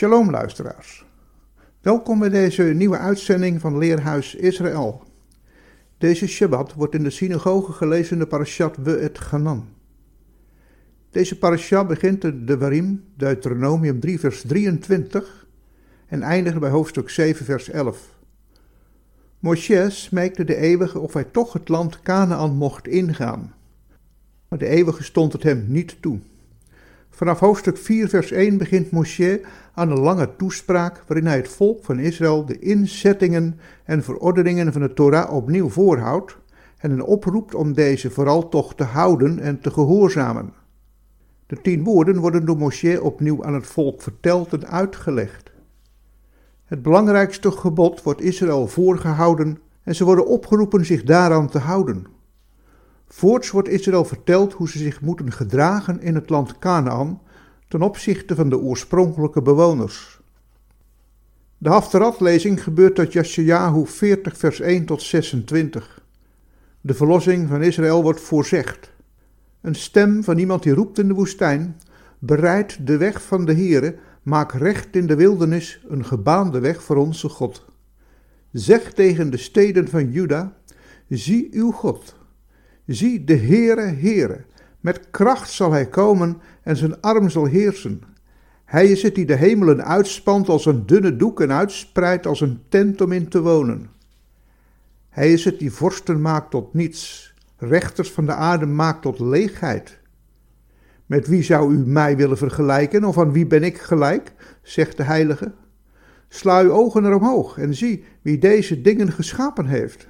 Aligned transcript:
Shalom 0.00 0.30
luisteraars. 0.30 1.04
Welkom 1.80 2.18
bij 2.18 2.28
deze 2.28 2.62
nieuwe 2.62 2.98
uitzending 2.98 3.60
van 3.60 3.78
Leerhuis 3.78 4.34
Israël. 4.34 5.02
Deze 5.98 6.26
Shabbat 6.26 6.74
wordt 6.74 6.94
in 6.94 7.02
de 7.02 7.10
synagoge 7.10 7.72
gelezen 7.72 8.18
de 8.18 8.26
parashat 8.26 8.76
We 8.76 8.96
et 8.96 9.18
Ganan. 9.18 9.68
Deze 11.10 11.38
parashat 11.38 11.88
begint 11.88 12.24
in 12.24 12.46
de 12.46 12.58
Warim, 12.58 13.04
Deuteronomium 13.16 14.00
3 14.00 14.20
vers 14.20 14.42
23 14.42 15.46
en 16.06 16.22
eindigt 16.22 16.58
bij 16.60 16.70
hoofdstuk 16.70 17.10
7 17.10 17.44
vers 17.44 17.68
11. 17.68 18.14
Moshe 19.38 19.90
smeekte 19.90 20.44
de 20.44 20.56
eeuwige 20.56 20.98
of 20.98 21.12
hij 21.12 21.24
toch 21.24 21.52
het 21.52 21.68
land 21.68 22.02
Canaan 22.02 22.56
mocht 22.56 22.88
ingaan. 22.88 23.54
Maar 24.48 24.58
de 24.58 24.66
eeuwige 24.66 25.02
stond 25.02 25.32
het 25.32 25.42
hem 25.42 25.64
niet 25.68 26.02
toe. 26.02 26.18
Vanaf 27.20 27.40
hoofdstuk 27.40 27.76
4, 27.76 28.08
vers 28.08 28.30
1 28.30 28.58
begint 28.58 28.90
Moshe 28.90 29.40
aan 29.74 29.90
een 29.90 30.00
lange 30.00 30.36
toespraak 30.36 31.04
waarin 31.06 31.26
hij 31.26 31.36
het 31.36 31.48
volk 31.48 31.84
van 31.84 31.98
Israël 31.98 32.44
de 32.44 32.58
inzettingen 32.58 33.58
en 33.84 34.02
verordeningen 34.02 34.72
van 34.72 34.80
de 34.80 34.92
Torah 34.92 35.32
opnieuw 35.32 35.68
voorhoudt 35.68 36.36
en 36.78 36.90
hen 36.90 37.02
oproept 37.02 37.54
om 37.54 37.72
deze 37.72 38.10
vooral 38.10 38.48
toch 38.48 38.74
te 38.74 38.84
houden 38.84 39.38
en 39.38 39.60
te 39.60 39.70
gehoorzamen. 39.70 40.52
De 41.46 41.60
tien 41.60 41.84
woorden 41.84 42.18
worden 42.18 42.44
door 42.44 42.56
Moshe 42.56 43.02
opnieuw 43.02 43.44
aan 43.44 43.54
het 43.54 43.66
volk 43.66 44.02
verteld 44.02 44.52
en 44.52 44.66
uitgelegd. 44.66 45.52
Het 46.64 46.82
belangrijkste 46.82 47.50
gebod 47.50 48.02
wordt 48.02 48.20
Israël 48.20 48.68
voorgehouden 48.68 49.58
en 49.82 49.94
ze 49.94 50.04
worden 50.04 50.26
opgeroepen 50.26 50.86
zich 50.86 51.02
daaraan 51.02 51.48
te 51.48 51.58
houden. 51.58 52.06
Voorts 53.12 53.50
wordt 53.50 53.68
Israël 53.68 54.04
verteld 54.04 54.52
hoe 54.52 54.68
ze 54.68 54.78
zich 54.78 55.00
moeten 55.00 55.32
gedragen 55.32 56.00
in 56.00 56.14
het 56.14 56.30
land 56.30 56.58
Canaan 56.58 57.20
ten 57.68 57.82
opzichte 57.82 58.34
van 58.34 58.48
de 58.48 58.58
oorspronkelijke 58.58 59.42
bewoners. 59.42 60.20
De 61.58 61.68
Haftarat-lezing 61.68 62.62
gebeurt 62.62 62.98
uit 62.98 63.12
Yashayahu 63.12 63.86
40 63.86 64.36
vers 64.36 64.60
1 64.60 64.84
tot 64.84 65.02
26. 65.02 66.04
De 66.80 66.94
verlossing 66.94 67.48
van 67.48 67.62
Israël 67.62 68.02
wordt 68.02 68.20
voorzegd. 68.20 68.92
Een 69.60 69.74
stem 69.74 70.24
van 70.24 70.38
iemand 70.38 70.62
die 70.62 70.74
roept 70.74 70.98
in 70.98 71.08
de 71.08 71.14
woestijn, 71.14 71.80
bereid 72.18 72.86
de 72.86 72.96
weg 72.96 73.22
van 73.22 73.44
de 73.44 73.54
Heere, 73.54 73.96
maak 74.22 74.52
recht 74.52 74.96
in 74.96 75.06
de 75.06 75.16
wildernis 75.16 75.84
een 75.88 76.04
gebaande 76.04 76.60
weg 76.60 76.82
voor 76.82 76.96
onze 76.96 77.28
God. 77.28 77.64
Zeg 78.52 78.92
tegen 78.92 79.30
de 79.30 79.36
steden 79.36 79.88
van 79.88 80.10
Juda, 80.10 80.56
zie 81.08 81.48
uw 81.52 81.70
God. 81.70 82.18
Zie 82.90 83.24
de 83.24 83.36
Heere, 83.36 83.80
Heere, 83.80 84.44
met 84.80 85.10
kracht 85.10 85.50
zal 85.50 85.72
hij 85.72 85.88
komen 85.88 86.40
en 86.62 86.76
zijn 86.76 87.00
arm 87.00 87.28
zal 87.28 87.44
heersen. 87.44 88.02
Hij 88.64 88.86
is 88.86 89.02
het 89.02 89.14
die 89.14 89.26
de 89.26 89.34
hemelen 89.34 89.84
uitspant 89.84 90.48
als 90.48 90.66
een 90.66 90.86
dunne 90.86 91.16
doek 91.16 91.40
en 91.40 91.52
uitspreidt 91.52 92.26
als 92.26 92.40
een 92.40 92.62
tent 92.68 93.00
om 93.00 93.12
in 93.12 93.28
te 93.28 93.40
wonen. 93.42 93.90
Hij 95.08 95.32
is 95.32 95.44
het 95.44 95.58
die 95.58 95.72
vorsten 95.72 96.20
maakt 96.20 96.50
tot 96.50 96.74
niets, 96.74 97.34
rechters 97.56 98.10
van 98.10 98.26
de 98.26 98.34
aarde 98.34 98.66
maakt 98.66 99.02
tot 99.02 99.20
leegheid. 99.20 99.98
Met 101.06 101.26
wie 101.26 101.42
zou 101.42 101.74
u 101.74 101.78
mij 101.78 102.16
willen 102.16 102.38
vergelijken, 102.38 103.04
of 103.04 103.18
aan 103.18 103.32
wie 103.32 103.46
ben 103.46 103.62
ik 103.62 103.78
gelijk? 103.78 104.32
zegt 104.62 104.96
de 104.96 105.02
heilige. 105.02 105.52
Sla 106.28 106.62
uw 106.62 106.72
ogen 106.72 107.04
eromhoog 107.04 107.58
en 107.58 107.74
zie 107.74 108.04
wie 108.22 108.38
deze 108.38 108.80
dingen 108.80 109.12
geschapen 109.12 109.66
heeft. 109.66 110.08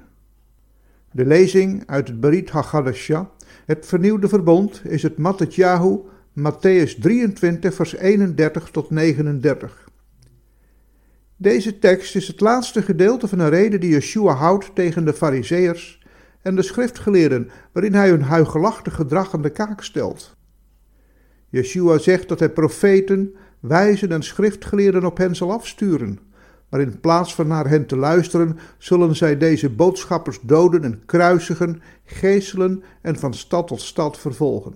De 1.13 1.27
lezing 1.27 1.83
uit 1.87 2.09
het 2.09 2.21
Berit 2.21 2.51
HaGadashah, 2.51 3.27
het 3.67 3.87
vernieuwde 3.87 4.29
verbond, 4.29 4.83
is 4.85 5.03
het 5.03 5.19
Mattetjahu, 5.19 5.99
Matthäus 6.39 6.99
23, 7.01 7.75
vers 7.75 7.97
31 7.97 8.71
tot 8.71 8.91
39. 8.91 9.89
Deze 11.37 11.79
tekst 11.79 12.17
is 12.17 12.27
het 12.27 12.41
laatste 12.41 12.83
gedeelte 12.83 13.29
van 13.29 13.39
een 13.39 13.49
reden 13.49 13.81
die 13.81 13.91
Yeshua 13.91 14.33
houdt 14.33 14.75
tegen 14.75 15.05
de 15.05 15.13
Fariseërs 15.13 16.03
en 16.43 16.57
de 16.57 16.63
schriftgeleerden, 16.63 17.51
waarin 17.73 17.95
hij 17.95 18.09
hun 18.09 18.23
huigelachtig 18.23 18.95
gedrag 18.95 19.35
aan 19.35 19.43
de 19.43 19.51
kaak 19.51 19.83
stelt. 19.83 20.37
Yeshua 21.49 21.99
zegt 21.99 22.29
dat 22.29 22.39
hij 22.39 22.51
profeten, 22.51 23.35
wijzen 23.61 24.13
en 24.13 24.23
schriftgeleerden 24.23 25.05
op 25.05 25.17
hen 25.17 25.37
zal 25.37 25.53
afsturen 25.53 26.30
maar 26.71 26.81
in 26.81 27.01
plaats 27.01 27.35
van 27.35 27.47
naar 27.47 27.69
hen 27.69 27.87
te 27.87 27.97
luisteren, 27.97 28.59
zullen 28.79 29.17
zij 29.17 29.37
deze 29.37 29.71
boodschappers 29.71 30.39
doden 30.43 30.85
en 30.85 31.03
kruisigen, 31.07 31.83
geeselen 32.05 32.83
en 33.03 33.17
van 33.17 33.35
stad 33.35 33.67
tot 33.67 33.81
stad 33.81 34.19
vervolgen. 34.19 34.75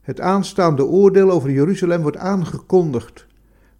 Het 0.00 0.20
aanstaande 0.20 0.84
oordeel 0.84 1.30
over 1.30 1.50
Jeruzalem 1.50 2.02
wordt 2.02 2.16
aangekondigd. 2.16 3.26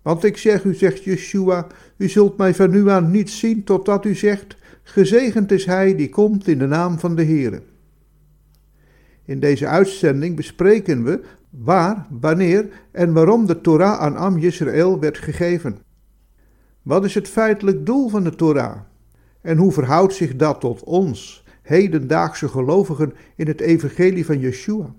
Want 0.02 0.24
ik 0.24 0.36
zeg 0.36 0.64
u, 0.64 0.74
zegt 0.74 1.04
Yeshua, 1.04 1.66
u 1.96 2.08
zult 2.08 2.36
mij 2.36 2.54
van 2.54 2.70
nu 2.70 2.91
aan 2.91 3.10
niet 3.10 3.30
zien 3.30 3.64
totdat 3.64 4.04
u 4.04 4.14
zegt, 4.14 4.56
gezegend 4.82 5.52
is 5.52 5.66
hij 5.66 5.97
die 5.97 6.08
komt 6.08 6.48
in 6.48 6.58
de 6.58 6.66
naam 6.66 6.98
van 6.98 7.14
de 7.14 7.24
Heere. 7.24 7.62
In 9.24 9.41
deze 9.41 9.66
uitzending 9.66 10.36
bespreken 10.36 11.04
we 11.04 11.20
waar, 11.50 12.06
wanneer 12.20 12.68
en 12.91 13.12
waarom 13.12 13.47
de 13.47 13.60
Torah 13.60 13.98
aan 13.98 14.16
Am 14.16 14.38
Yisrael 14.38 15.00
werd 15.00 15.18
gegeven. 15.18 15.78
Wat 16.90 17.04
is 17.04 17.14
het 17.14 17.28
feitelijk 17.28 17.86
doel 17.86 18.08
van 18.08 18.24
de 18.24 18.34
Torah? 18.34 18.76
En 19.40 19.56
hoe 19.56 19.72
verhoudt 19.72 20.14
zich 20.14 20.36
dat 20.36 20.60
tot 20.60 20.84
ons, 20.84 21.44
hedendaagse 21.62 22.48
gelovigen 22.48 23.12
in 23.36 23.46
het 23.46 23.60
evangelie 23.60 24.26
van 24.26 24.38
Yeshua? 24.38 24.94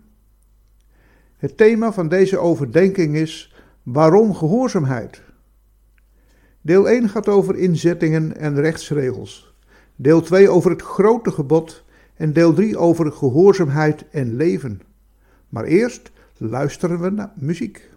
Het 1.38 1.58
thema 1.58 1.92
van 1.94 2.08
deze 2.08 2.38
overdenking 2.38 3.16
is 3.16 3.56
waarom 3.84 4.36
gehoorzaamheid? 4.36 5.22
Deel 6.62 6.90
1 6.90 7.10
gaat 7.10 7.28
over 7.28 7.56
inzettingen 7.56 8.38
en 8.38 8.56
rechtsregels. 8.62 9.56
Deel 9.96 10.22
2 10.22 10.50
over 10.50 10.72
het 10.72 10.82
grote 10.82 11.32
gebod 11.32 11.84
en 12.16 12.34
deel 12.34 12.54
3 12.54 12.78
over 12.78 13.12
gehoorzaamheid 13.12 14.10
en 14.10 14.36
leven. 14.36 14.82
Maar 15.50 15.64
eerst 15.64 16.12
luisteren 16.38 17.00
we 17.00 17.10
naar 17.10 17.32
muziek. 17.36 17.91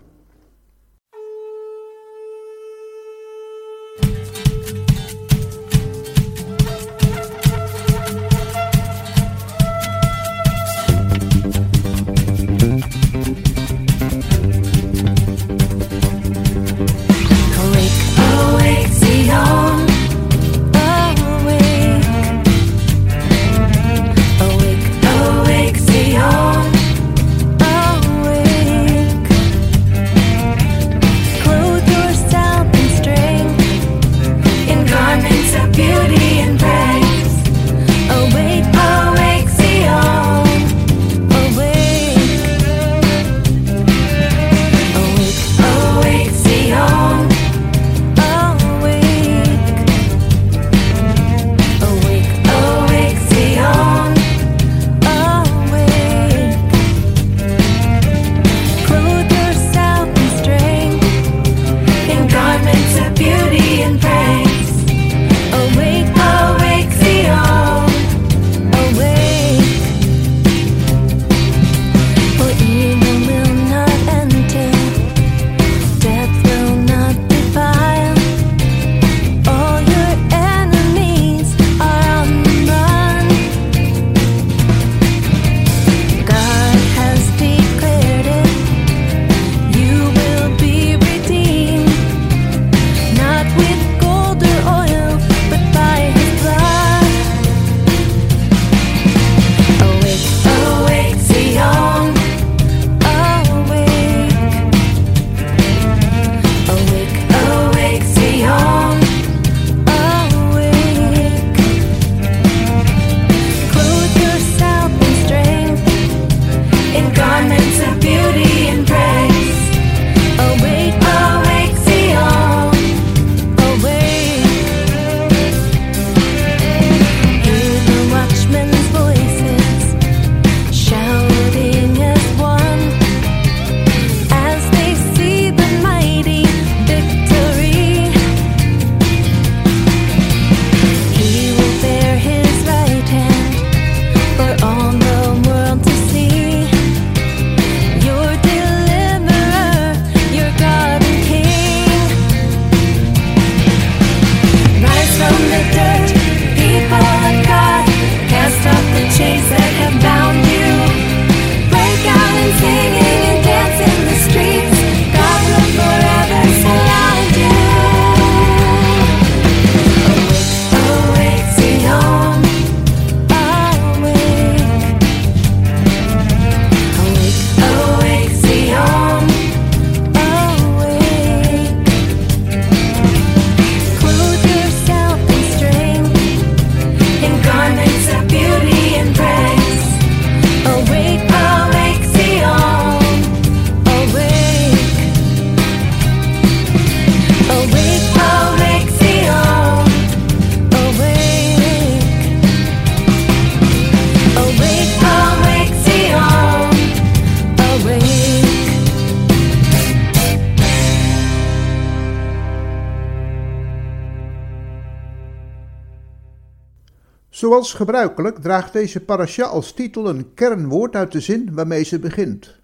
Zoals 217.45 217.73
gebruikelijk 217.73 218.39
draagt 218.39 218.73
deze 218.73 219.05
parasha 219.05 219.45
als 219.45 219.73
titel 219.73 220.09
een 220.09 220.35
kernwoord 220.35 220.97
uit 220.97 221.13
de 221.13 221.21
zin 221.21 221.55
waarmee 221.55 221.85
ze 221.85 221.99
begint. 221.99 222.61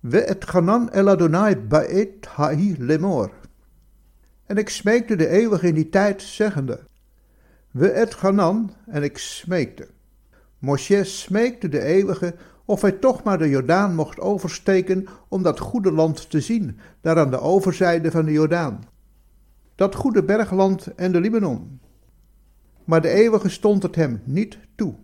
We 0.00 0.20
et 0.20 0.44
Ganan 0.44 0.90
el 0.90 1.08
Adonai 1.08 1.56
baet 1.56 2.26
ha'i 2.26 2.76
lemor. 2.78 3.30
En 4.46 4.56
ik 4.56 4.68
smeekte 4.68 5.16
de 5.16 5.28
eeuwige 5.28 5.66
in 5.66 5.74
die 5.74 5.88
tijd, 5.88 6.22
zeggende. 6.22 6.80
We 7.70 7.90
et 7.90 8.14
Ganan, 8.14 8.72
en 8.86 9.02
ik 9.02 9.18
smeekte. 9.18 9.88
Moshe 10.58 11.04
smeekte 11.04 11.68
de 11.68 11.80
eeuwige 11.80 12.34
of 12.64 12.80
hij 12.80 12.92
toch 12.92 13.22
maar 13.22 13.38
de 13.38 13.48
Jordaan 13.48 13.94
mocht 13.94 14.20
oversteken 14.20 15.06
om 15.28 15.42
dat 15.42 15.58
goede 15.58 15.92
land 15.92 16.30
te 16.30 16.40
zien, 16.40 16.78
daar 17.00 17.18
aan 17.18 17.30
de 17.30 17.40
overzijde 17.40 18.10
van 18.10 18.24
de 18.24 18.32
Jordaan. 18.32 18.84
Dat 19.74 19.94
goede 19.94 20.24
bergland 20.24 20.94
en 20.94 21.12
de 21.12 21.20
Libanon. 21.20 21.80
Maar 22.84 23.00
de 23.00 23.08
eeuwige 23.08 23.48
stond 23.48 23.82
het 23.82 23.94
hem 23.94 24.22
niet 24.24 24.58
toe. 24.74 24.94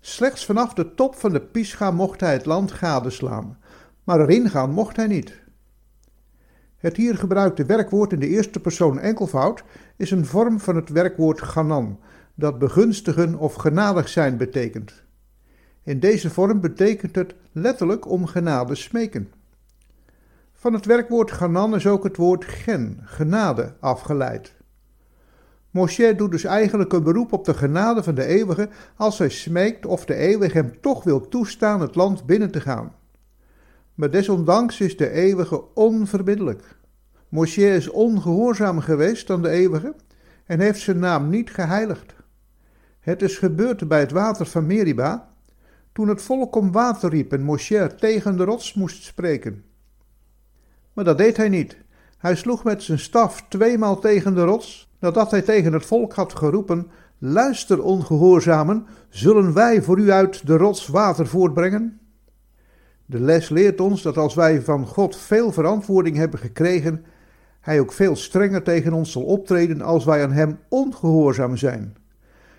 Slechts 0.00 0.44
vanaf 0.44 0.74
de 0.74 0.94
top 0.94 1.14
van 1.14 1.32
de 1.32 1.40
Pisga 1.40 1.90
mocht 1.90 2.20
hij 2.20 2.32
het 2.32 2.46
land 2.46 2.72
gadeslaan, 2.72 3.58
maar 4.04 4.20
erin 4.20 4.50
gaan 4.50 4.70
mocht 4.70 4.96
hij 4.96 5.06
niet. 5.06 5.42
Het 6.76 6.96
hier 6.96 7.16
gebruikte 7.16 7.64
werkwoord 7.64 8.12
in 8.12 8.20
de 8.20 8.28
eerste 8.28 8.60
persoon 8.60 8.98
enkelvoud 8.98 9.64
is 9.96 10.10
een 10.10 10.26
vorm 10.26 10.60
van 10.60 10.76
het 10.76 10.88
werkwoord 10.88 11.42
ganan, 11.42 11.98
dat 12.34 12.58
begunstigen 12.58 13.34
of 13.34 13.54
genadig 13.54 14.08
zijn 14.08 14.36
betekent. 14.36 15.02
In 15.82 16.00
deze 16.00 16.30
vorm 16.30 16.60
betekent 16.60 17.14
het 17.14 17.34
letterlijk 17.52 18.08
om 18.10 18.26
genade 18.26 18.74
smeken. 18.74 19.32
Van 20.52 20.72
het 20.72 20.84
werkwoord 20.86 21.30
ganan 21.30 21.74
is 21.74 21.86
ook 21.86 22.04
het 22.04 22.16
woord 22.16 22.44
gen, 22.44 23.00
genade, 23.02 23.74
afgeleid. 23.80 24.53
Moshe 25.74 26.14
doet 26.14 26.30
dus 26.30 26.44
eigenlijk 26.44 26.92
een 26.92 27.02
beroep 27.02 27.32
op 27.32 27.44
de 27.44 27.54
genade 27.54 28.02
van 28.02 28.14
de 28.14 28.24
eeuwige 28.24 28.68
als 28.96 29.18
hij 29.18 29.28
smeekt 29.28 29.86
of 29.86 30.04
de 30.04 30.14
eeuwige 30.14 30.56
hem 30.56 30.80
toch 30.80 31.04
wil 31.04 31.28
toestaan 31.28 31.80
het 31.80 31.94
land 31.94 32.26
binnen 32.26 32.50
te 32.50 32.60
gaan. 32.60 32.94
Maar 33.94 34.10
desondanks 34.10 34.80
is 34.80 34.96
de 34.96 35.10
eeuwige 35.10 35.74
onverbiddelijk. 35.74 36.76
Moshe 37.28 37.74
is 37.74 37.88
ongehoorzaam 37.88 38.80
geweest 38.80 39.30
aan 39.30 39.42
de 39.42 39.48
eeuwige 39.48 39.94
en 40.46 40.60
heeft 40.60 40.80
zijn 40.80 40.98
naam 40.98 41.28
niet 41.28 41.50
geheiligd. 41.50 42.14
Het 43.00 43.22
is 43.22 43.38
gebeurd 43.38 43.88
bij 43.88 44.00
het 44.00 44.12
water 44.12 44.46
van 44.46 44.66
Meriba, 44.66 45.34
toen 45.92 46.08
het 46.08 46.22
volk 46.22 46.56
om 46.56 46.72
water 46.72 47.10
riep 47.10 47.32
en 47.32 47.42
Moshe 47.42 47.94
tegen 47.98 48.36
de 48.36 48.44
rots 48.44 48.74
moest 48.74 49.04
spreken. 49.04 49.64
Maar 50.92 51.04
dat 51.04 51.18
deed 51.18 51.36
hij 51.36 51.48
niet. 51.48 51.76
Hij 52.18 52.36
sloeg 52.36 52.64
met 52.64 52.82
zijn 52.82 52.98
staf 52.98 53.44
tweemaal 53.48 53.98
tegen 53.98 54.34
de 54.34 54.44
rots, 54.44 54.92
nadat 55.04 55.30
hij 55.30 55.42
tegen 55.42 55.72
het 55.72 55.86
volk 55.86 56.14
had 56.14 56.34
geroepen: 56.34 56.90
Luister, 57.18 57.82
ongehoorzamen, 57.82 58.86
zullen 59.08 59.52
wij 59.54 59.82
voor 59.82 59.98
u 59.98 60.10
uit 60.10 60.46
de 60.46 60.56
rots 60.56 60.86
water 60.86 61.26
voortbrengen? 61.26 61.98
De 63.06 63.20
les 63.20 63.48
leert 63.48 63.80
ons 63.80 64.02
dat 64.02 64.16
als 64.16 64.34
wij 64.34 64.62
van 64.62 64.86
God 64.86 65.16
veel 65.16 65.52
verantwoording 65.52 66.16
hebben 66.16 66.38
gekregen, 66.38 67.04
Hij 67.60 67.80
ook 67.80 67.92
veel 67.92 68.16
strenger 68.16 68.62
tegen 68.62 68.92
ons 68.92 69.12
zal 69.12 69.22
optreden 69.22 69.80
als 69.82 70.04
wij 70.04 70.22
aan 70.22 70.32
Hem 70.32 70.58
ongehoorzaam 70.68 71.56
zijn. 71.56 71.96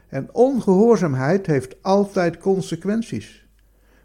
En 0.08 0.30
ongehoorzaamheid 0.32 1.46
heeft 1.46 1.76
altijd 1.82 2.38
consequenties. 2.38 3.48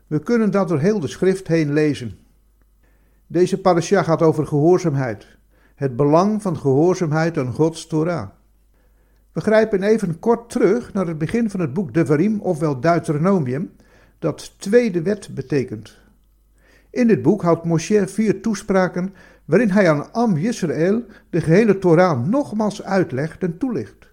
We 0.07 0.19
kunnen 0.19 0.51
dat 0.51 0.69
door 0.69 0.81
heel 0.81 1.01
de 1.01 1.09
schrift 1.09 1.49
heen 1.49 1.73
lezen. 1.73 2.19
Deze 3.27 3.61
parasha 3.61 4.03
gaat 4.03 4.23
over 4.23 4.47
gehoorzaamheid, 4.47 5.39
het 5.81 5.97
belang 5.97 6.43
van 6.43 6.57
gehoorzaamheid 6.57 7.39
aan 7.39 7.53
Gods 7.53 7.87
Torah. 7.87 8.29
We 9.33 9.41
grijpen 9.41 9.83
even 9.83 10.19
kort 10.19 10.51
terug 10.51 10.93
naar 10.93 11.07
het 11.07 11.19
begin 11.19 11.51
van 11.51 11.61
het 11.61 11.73
boek 11.73 11.95
Devarim, 11.95 12.41
ofwel 12.41 12.81
Deuteronomium, 12.81 13.71
dat 14.19 14.55
tweede 14.59 15.03
wet 15.03 15.35
betekent. 15.35 15.97
In 16.91 17.07
dit 17.07 17.23
boek 17.23 17.43
houdt 17.43 17.65
Moshe 17.65 18.09
vier 18.09 18.43
toespraken 18.43 19.15
waarin 19.45 19.71
hij 19.71 19.91
aan 19.91 20.13
Am 20.13 20.37
Yisrael 20.37 21.03
de 21.31 21.41
gehele 21.41 21.79
Torah 21.79 22.27
nogmaals 22.27 22.83
uitlegt 22.83 23.43
en 23.43 23.59
toelicht. 23.59 24.09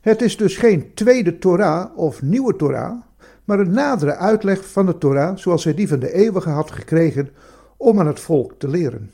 Het 0.00 0.22
is 0.22 0.36
dus 0.36 0.56
geen 0.56 0.94
tweede 0.94 1.38
Torah 1.38 1.98
of 1.98 2.22
nieuwe 2.22 2.56
Torah, 2.56 3.00
maar 3.44 3.60
een 3.60 3.72
nadere 3.72 4.16
uitleg 4.16 4.70
van 4.70 4.86
de 4.86 4.98
Torah 4.98 5.36
zoals 5.36 5.64
hij 5.64 5.74
die 5.74 5.88
van 5.88 5.98
de 5.98 6.12
eeuwige 6.12 6.50
had 6.50 6.70
gekregen 6.70 7.28
om 7.76 8.00
aan 8.00 8.06
het 8.06 8.20
volk 8.20 8.54
te 8.58 8.68
leren. 8.68 9.10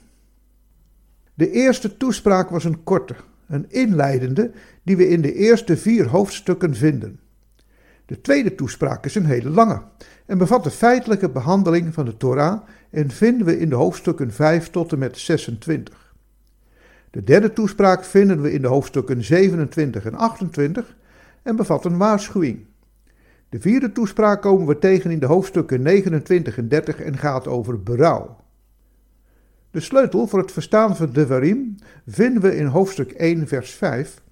De 1.36 1.50
eerste 1.50 1.96
toespraak 1.96 2.50
was 2.50 2.64
een 2.64 2.82
korte, 2.82 3.14
een 3.48 3.64
inleidende, 3.68 4.50
die 4.82 4.96
we 4.96 5.08
in 5.08 5.20
de 5.20 5.34
eerste 5.34 5.76
vier 5.76 6.08
hoofdstukken 6.08 6.74
vinden. 6.74 7.20
De 8.06 8.20
tweede 8.20 8.54
toespraak 8.54 9.04
is 9.04 9.14
een 9.14 9.24
hele 9.24 9.50
lange 9.50 9.82
en 10.26 10.38
bevat 10.38 10.64
de 10.64 10.70
feitelijke 10.70 11.30
behandeling 11.30 11.94
van 11.94 12.04
de 12.04 12.16
Torah 12.16 12.60
en 12.90 13.10
vinden 13.10 13.46
we 13.46 13.58
in 13.58 13.68
de 13.68 13.74
hoofdstukken 13.74 14.32
5 14.32 14.70
tot 14.70 14.92
en 14.92 14.98
met 14.98 15.18
26. 15.18 16.14
De 17.10 17.24
derde 17.24 17.52
toespraak 17.52 18.04
vinden 18.04 18.42
we 18.42 18.52
in 18.52 18.62
de 18.62 18.68
hoofdstukken 18.68 19.24
27 19.24 20.04
en 20.04 20.14
28 20.14 20.96
en 21.42 21.56
bevat 21.56 21.84
een 21.84 21.98
waarschuwing. 21.98 22.66
De 23.48 23.60
vierde 23.60 23.92
toespraak 23.92 24.42
komen 24.42 24.66
we 24.66 24.78
tegen 24.78 25.10
in 25.10 25.18
de 25.18 25.26
hoofdstukken 25.26 25.82
29 25.82 26.58
en 26.58 26.68
30 26.68 27.00
en 27.00 27.18
gaat 27.18 27.46
over 27.46 27.82
berouw. 27.82 28.36
De 29.70 29.80
sleutel 29.80 30.26
voor 30.26 30.38
het 30.38 30.52
verstaan 30.52 30.96
van 30.96 31.10
Devarim 31.10 31.74
vinden 32.06 32.42
we 32.42 32.56
in 32.56 32.66
hoofdstuk 32.66 33.10
1, 33.10 33.48
vers 33.48 33.70
5. 33.70 34.22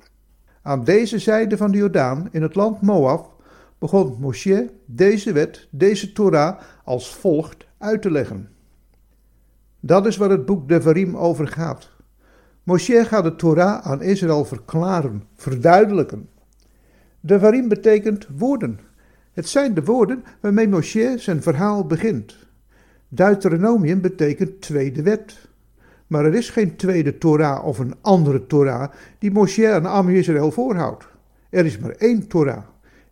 Aan 0.62 0.84
deze 0.84 1.18
zijde 1.18 1.56
van 1.56 1.70
de 1.70 1.78
Jordaan, 1.78 2.28
in 2.30 2.42
het 2.42 2.54
land 2.54 2.80
Moab, 2.80 3.42
begon 3.78 4.16
Moshe 4.20 4.70
deze 4.86 5.32
wet, 5.32 5.68
deze 5.70 6.12
Torah, 6.12 6.60
als 6.84 7.14
volgt 7.14 7.66
uit 7.78 8.02
te 8.02 8.10
leggen. 8.10 8.48
Dat 9.80 10.06
is 10.06 10.16
waar 10.16 10.30
het 10.30 10.46
boek 10.46 10.68
Devarim 10.68 11.16
over 11.16 11.48
gaat. 11.48 11.90
Moshe 12.62 13.04
gaat 13.04 13.24
de 13.24 13.36
Torah 13.36 13.86
aan 13.86 14.02
Israël 14.02 14.44
verklaren, 14.44 15.22
verduidelijken. 15.34 16.28
Devarim 17.20 17.68
betekent 17.68 18.26
woorden. 18.36 18.80
Het 19.32 19.48
zijn 19.48 19.74
de 19.74 19.84
woorden 19.84 20.24
waarmee 20.40 20.68
Moshe 20.68 21.14
zijn 21.18 21.42
verhaal 21.42 21.86
begint. 21.86 22.36
Deuteronomium 23.14 24.00
betekent 24.00 24.60
tweede 24.60 25.02
wet. 25.02 25.48
Maar 26.06 26.24
er 26.24 26.34
is 26.34 26.50
geen 26.50 26.76
tweede 26.76 27.18
Torah 27.18 27.66
of 27.66 27.78
een 27.78 27.94
andere 28.00 28.46
Torah 28.46 28.90
die 29.18 29.30
Moshe 29.30 29.72
aan 29.72 29.86
Am 29.86 30.08
Israël 30.08 30.50
voorhoudt. 30.50 31.06
Er 31.50 31.64
is 31.64 31.78
maar 31.78 31.90
één 31.90 32.26
Torah. 32.28 32.62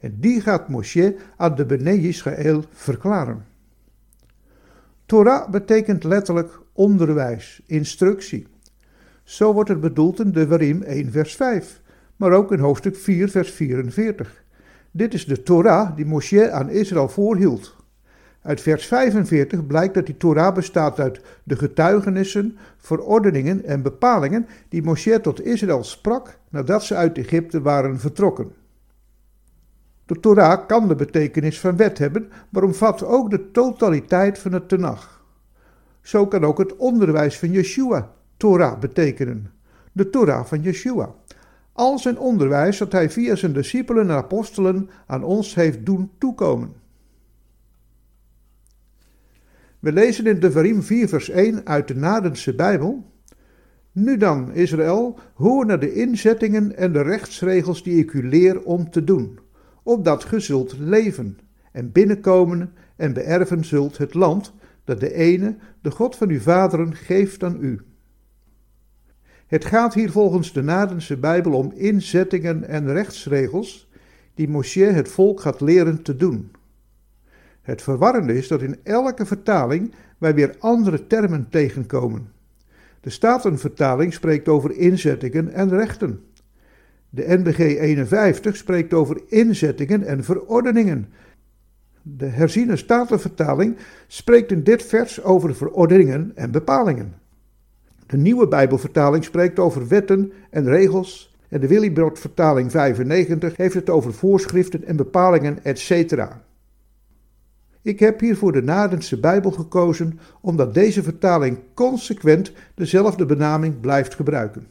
En 0.00 0.16
die 0.20 0.40
gaat 0.40 0.68
Moshe 0.68 1.16
aan 1.36 1.54
de 1.54 1.66
Bene 1.66 2.00
Israël 2.00 2.64
verklaren. 2.70 3.44
Torah 5.06 5.50
betekent 5.50 6.04
letterlijk 6.04 6.60
onderwijs, 6.72 7.62
instructie. 7.66 8.46
Zo 9.24 9.52
wordt 9.52 9.68
het 9.68 9.80
bedoeld 9.80 10.20
in 10.20 10.30
Devarim 10.30 10.82
1 10.82 11.10
vers 11.10 11.36
5, 11.36 11.80
maar 12.16 12.32
ook 12.32 12.52
in 12.52 12.58
hoofdstuk 12.58 12.96
4 12.96 13.28
vers 13.28 13.50
44. 13.50 14.44
Dit 14.90 15.14
is 15.14 15.24
de 15.24 15.42
Torah 15.42 15.96
die 15.96 16.06
Moshe 16.06 16.50
aan 16.50 16.70
Israël 16.70 17.08
voorhield. 17.08 17.81
Uit 18.42 18.60
vers 18.60 18.86
45 18.86 19.66
blijkt 19.66 19.94
dat 19.94 20.06
die 20.06 20.16
Torah 20.16 20.54
bestaat 20.54 21.00
uit 21.00 21.20
de 21.44 21.56
getuigenissen, 21.56 22.58
verordeningen 22.76 23.64
en 23.64 23.82
bepalingen 23.82 24.46
die 24.68 24.82
Moshe 24.82 25.20
tot 25.20 25.44
Israël 25.44 25.84
sprak 25.84 26.38
nadat 26.48 26.84
ze 26.84 26.94
uit 26.94 27.18
Egypte 27.18 27.60
waren 27.60 28.00
vertrokken. 28.00 28.52
De 30.06 30.20
Torah 30.20 30.66
kan 30.66 30.88
de 30.88 30.94
betekenis 30.94 31.60
van 31.60 31.76
wet 31.76 31.98
hebben, 31.98 32.30
maar 32.48 32.62
omvat 32.62 33.04
ook 33.04 33.30
de 33.30 33.50
totaliteit 33.50 34.38
van 34.38 34.52
het 34.52 34.68
Tenach. 34.68 35.24
Zo 36.00 36.26
kan 36.26 36.44
ook 36.44 36.58
het 36.58 36.76
onderwijs 36.76 37.38
van 37.38 37.50
Yeshua 37.50 38.12
Torah 38.36 38.78
betekenen. 38.78 39.50
De 39.92 40.10
Torah 40.10 40.44
van 40.44 40.62
Yeshua. 40.62 41.14
Al 41.72 41.98
zijn 41.98 42.18
onderwijs 42.18 42.78
dat 42.78 42.92
hij 42.92 43.10
via 43.10 43.34
zijn 43.34 43.52
discipelen 43.52 44.10
en 44.10 44.16
apostelen 44.16 44.90
aan 45.06 45.24
ons 45.24 45.54
heeft 45.54 45.86
doen 45.86 46.10
toekomen. 46.18 46.81
We 49.82 49.92
lezen 49.92 50.26
in 50.26 50.40
Devarim 50.40 50.82
4 50.82 51.08
vers 51.08 51.28
1 51.28 51.66
uit 51.66 51.88
de 51.88 51.94
Nadense 51.94 52.54
Bijbel. 52.54 53.04
Nu 53.92 54.16
dan, 54.16 54.52
Israël, 54.52 55.18
hoor 55.34 55.66
naar 55.66 55.80
de 55.80 55.94
inzettingen 55.94 56.76
en 56.76 56.92
de 56.92 57.02
rechtsregels 57.02 57.82
die 57.82 57.98
ik 57.98 58.12
u 58.12 58.28
leer 58.28 58.62
om 58.62 58.90
te 58.90 59.04
doen, 59.04 59.38
opdat 59.82 60.24
ge 60.24 60.40
zult 60.40 60.78
leven 60.78 61.38
en 61.72 61.92
binnenkomen 61.92 62.72
en 62.96 63.12
beërven 63.12 63.64
zult 63.64 63.98
het 63.98 64.14
land 64.14 64.52
dat 64.84 65.00
de 65.00 65.14
ene, 65.14 65.56
de 65.80 65.90
God 65.90 66.16
van 66.16 66.28
uw 66.28 66.40
vaderen, 66.40 66.94
geeft 66.94 67.42
aan 67.42 67.56
u. 67.60 67.80
Het 69.46 69.64
gaat 69.64 69.94
hier 69.94 70.10
volgens 70.10 70.52
de 70.52 70.62
Nadense 70.62 71.16
Bijbel 71.16 71.52
om 71.52 71.72
inzettingen 71.74 72.68
en 72.68 72.92
rechtsregels 72.92 73.90
die 74.34 74.48
Moshe 74.48 74.84
het 74.84 75.08
volk 75.08 75.40
gaat 75.40 75.60
leren 75.60 76.02
te 76.02 76.16
doen. 76.16 76.50
Het 77.62 77.82
verwarrende 77.82 78.36
is 78.36 78.48
dat 78.48 78.62
in 78.62 78.76
elke 78.82 79.26
vertaling 79.26 79.94
wij 80.18 80.34
weer 80.34 80.54
andere 80.58 81.06
termen 81.06 81.46
tegenkomen. 81.50 82.28
De 83.00 83.10
Statenvertaling 83.10 84.12
spreekt 84.12 84.48
over 84.48 84.76
inzettingen 84.76 85.52
en 85.52 85.68
rechten. 85.68 86.24
De 87.10 87.24
NBG 87.26 87.58
51 87.58 88.56
spreekt 88.56 88.92
over 88.92 89.20
inzettingen 89.28 90.04
en 90.04 90.24
verordeningen. 90.24 91.08
De 92.02 92.26
herziene 92.26 92.76
Statenvertaling 92.76 93.76
spreekt 94.06 94.52
in 94.52 94.62
dit 94.62 94.82
vers 94.82 95.22
over 95.22 95.54
verordeningen 95.54 96.32
en 96.34 96.50
bepalingen. 96.50 97.14
De 98.06 98.16
nieuwe 98.16 98.48
Bijbelvertaling 98.48 99.24
spreekt 99.24 99.58
over 99.58 99.88
wetten 99.88 100.32
en 100.50 100.68
regels 100.68 101.36
en 101.48 101.60
de 101.60 101.68
Willibrord 101.68 102.18
vertaling 102.18 102.70
95 102.70 103.56
heeft 103.56 103.74
het 103.74 103.90
over 103.90 104.12
voorschriften 104.12 104.84
en 104.84 104.96
bepalingen, 104.96 105.64
etc. 105.64 106.14
Ik 107.82 107.98
heb 107.98 108.20
hier 108.20 108.36
voor 108.36 108.52
de 108.52 108.62
Nadense 108.62 109.20
Bijbel 109.20 109.50
gekozen 109.50 110.18
omdat 110.40 110.74
deze 110.74 111.02
vertaling 111.02 111.58
consequent 111.74 112.52
dezelfde 112.74 113.26
benaming 113.26 113.80
blijft 113.80 114.14
gebruiken. 114.14 114.66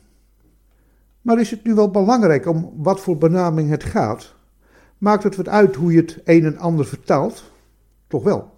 Maar 1.21 1.39
is 1.39 1.51
het 1.51 1.63
nu 1.63 1.73
wel 1.73 1.91
belangrijk 1.91 2.45
om 2.45 2.73
wat 2.75 2.99
voor 2.99 3.17
benaming 3.17 3.69
het 3.69 3.83
gaat? 3.83 4.35
Maakt 4.97 5.23
het 5.23 5.35
wat 5.35 5.47
uit 5.47 5.75
hoe 5.75 5.91
je 5.91 5.99
het 5.99 6.19
een 6.23 6.45
en 6.45 6.57
ander 6.57 6.85
vertaalt? 6.85 7.51
Toch 8.07 8.23
wel. 8.23 8.53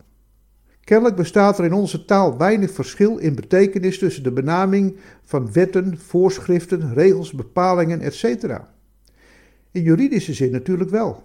Kennelijk 0.83 1.15
bestaat 1.15 1.60
er 1.60 1.65
in 1.65 1.74
onze 1.74 2.05
taal 2.05 2.38
weinig 2.38 2.72
verschil 2.72 3.17
in 3.17 3.36
betekenis 3.36 4.00
tussen 4.00 4.24
de 4.24 4.31
benaming 4.31 4.95
van 5.24 5.51
wetten, 5.51 5.98
voorschriften, 5.98 6.93
regels, 6.93 7.31
bepalingen, 7.31 8.01
etc. 8.01 8.45
In 9.72 9.81
juridische 9.81 10.33
zin 10.33 10.51
natuurlijk 10.51 10.89
wel. 10.89 11.24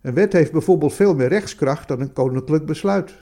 Een 0.00 0.14
wet 0.14 0.32
heeft 0.32 0.52
bijvoorbeeld 0.52 0.94
veel 0.94 1.14
meer 1.14 1.28
rechtskracht 1.28 1.88
dan 1.88 2.00
een 2.00 2.12
koninklijk 2.12 2.66
besluit. 2.66 3.14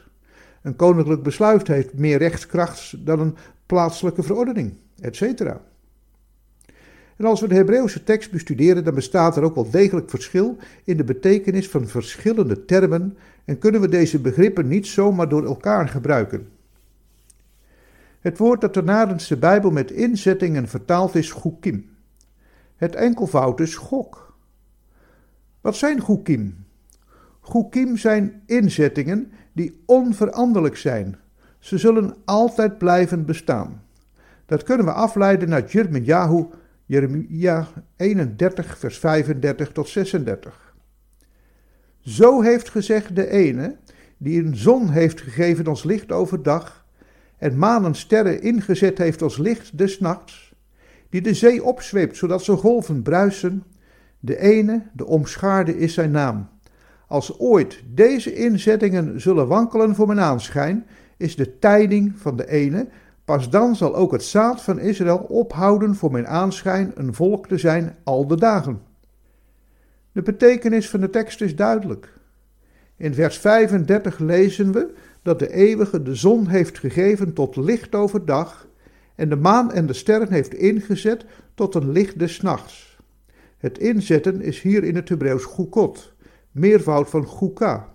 Een 0.63 0.77
koninklijk 0.77 1.23
besluit 1.23 1.67
heeft 1.67 1.95
meer 1.95 2.19
rechtskracht 2.19 3.07
dan 3.07 3.21
een 3.21 3.37
plaatselijke 3.67 4.23
verordening, 4.23 4.75
etc. 5.01 5.41
En 7.17 7.25
als 7.25 7.41
we 7.41 7.49
de 7.49 7.55
Hebreeuwse 7.55 8.05
tekst 8.05 8.31
bestuderen, 8.31 8.85
dan 8.85 8.95
bestaat 8.95 9.37
er 9.37 9.43
ook 9.43 9.55
wel 9.55 9.71
degelijk 9.71 10.11
verschil 10.11 10.57
in 10.85 10.97
de 10.97 11.05
betekenis 11.05 11.69
van 11.69 11.87
verschillende 11.87 12.65
termen 12.65 13.17
en 13.45 13.59
kunnen 13.59 13.81
we 13.81 13.89
deze 13.89 14.19
begrippen 14.19 14.69
niet 14.69 14.87
zomaar 14.87 15.29
door 15.29 15.45
elkaar 15.45 15.89
gebruiken. 15.89 16.49
Het 18.21 18.39
woord 18.39 18.61
dat 18.61 18.75
de 18.75 18.83
Nadense 18.83 19.37
Bijbel 19.37 19.71
met 19.71 19.91
inzettingen 19.91 20.69
vertaald 20.69 21.15
is 21.15 21.31
goekim. 21.31 21.91
Het 22.77 22.95
enkelvoud 22.95 23.61
is 23.61 23.75
gok. 23.75 24.37
Wat 25.61 25.77
zijn 25.77 26.01
goekim? 26.01 26.67
Goekim 27.49 27.97
zijn 27.97 28.43
inzettingen 28.47 29.33
die 29.53 29.83
onveranderlijk 29.87 30.77
zijn. 30.77 31.17
Ze 31.59 31.79
zullen 31.79 32.15
altijd 32.25 32.79
blijven 32.79 33.25
bestaan. 33.25 33.83
Dat 34.47 34.63
kunnen 34.63 34.87
we 34.87 34.93
afleiden 34.93 35.53
uit 35.53 35.73
Jeremiah, 35.73 36.45
Jeremia 36.87 37.69
31, 37.97 38.79
vers 38.79 38.99
35 38.99 39.73
tot 39.73 39.89
36. 39.89 40.75
Zo 42.01 42.41
heeft 42.43 42.69
gezegd 42.69 43.17
de 43.17 43.29
ene, 43.29 43.77
die 44.17 44.45
een 44.45 44.57
zon 44.57 44.89
heeft 44.89 45.21
gegeven 45.21 45.67
als 45.67 45.85
licht 45.85 46.13
overdag, 46.13 46.87
en 47.37 47.59
maan 47.59 47.85
en 47.85 47.95
sterren 47.95 48.43
ingezet 48.43 48.99
heeft 48.99 49.23
als 49.23 49.37
licht 49.39 49.79
des 49.79 50.01
nachts, 50.01 50.55
die 51.11 51.21
de 51.21 51.35
zee 51.35 51.65
opzweept 51.65 52.17
zodat 52.17 52.45
ze 52.45 52.53
golven 52.53 53.03
bruisen, 53.03 53.65
de 54.21 54.39
ene, 54.39 54.83
de 54.93 55.07
omschaarde 55.07 55.79
is 55.79 55.95
zijn 55.95 56.11
naam. 56.11 56.49
Als 57.09 57.39
ooit 57.39 57.83
deze 57.87 58.35
inzettingen 58.35 59.21
zullen 59.21 59.49
wankelen 59.49 59.95
voor 59.95 60.07
mijn 60.07 60.21
aanschijn, 60.21 60.87
is 61.17 61.37
de 61.37 61.59
tijding 61.59 62.13
van 62.17 62.37
de 62.37 62.49
ene, 62.49 62.89
pas 63.25 63.51
dan 63.51 63.77
zal 63.77 63.95
ook 63.95 64.13
het 64.13 64.23
zaad 64.23 64.63
van 64.63 64.79
Israël 64.79 65.19
ophouden 65.19 65.95
voor 65.95 66.13
mijn 66.13 66.27
aanschijn 66.27 66.93
een 66.95 67.15
volk 67.15 67.47
te 67.49 67.59
zijn 67.59 67.97
al 68.05 68.27
de 68.27 68.37
dagen. 68.37 68.81
De 70.13 70.23
betekenis 70.23 70.91
van 70.91 71.01
de 71.01 71.11
tekst 71.11 71.41
is 71.41 71.57
duidelijk. 71.57 72.13
In 72.97 73.15
vers 73.15 73.39
35 73.39 74.19
lezen 74.19 74.73
we 74.73 74.95
dat 75.23 75.39
de 75.39 75.53
eeuwige 75.53 76.03
de 76.03 76.15
zon 76.15 76.47
heeft 76.47 76.79
gegeven 76.79 77.33
tot 77.33 77.57
licht 77.57 77.95
overdag 77.95 78.69
en 79.15 79.29
de 79.29 79.37
maan 79.37 79.73
en 79.73 79.87
de 79.87 79.93
sterren 79.93 80.33
heeft 80.33 80.55
ingezet 80.55 81.25
tot 81.55 81.75
een 81.75 81.91
licht 81.93 82.19
des 82.19 82.41
nachts. 82.41 82.99
Het 83.59 83.79
inzetten 83.79 84.41
is 84.41 84.61
hier 84.61 84.85
in 84.85 84.95
het 84.95 85.09
Hebreeuws 85.09 85.45
goekot, 85.45 86.13
meervoud 86.59 87.11
van 87.11 87.25
goeka. 87.25 87.89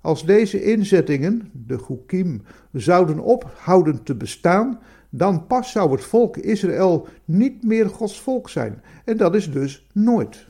Als 0.00 0.24
deze 0.24 0.62
inzettingen, 0.62 1.50
de 1.52 1.78
goekim, 1.78 2.42
zouden 2.72 3.18
ophouden 3.18 4.02
te 4.02 4.14
bestaan, 4.14 4.78
dan 5.10 5.46
pas 5.46 5.70
zou 5.70 5.90
het 5.90 6.04
volk 6.04 6.36
Israël 6.36 7.08
niet 7.24 7.64
meer 7.64 7.88
Gods 7.88 8.20
volk 8.20 8.48
zijn. 8.48 8.82
En 9.04 9.16
dat 9.16 9.34
is 9.34 9.52
dus 9.52 9.86
nooit. 9.92 10.46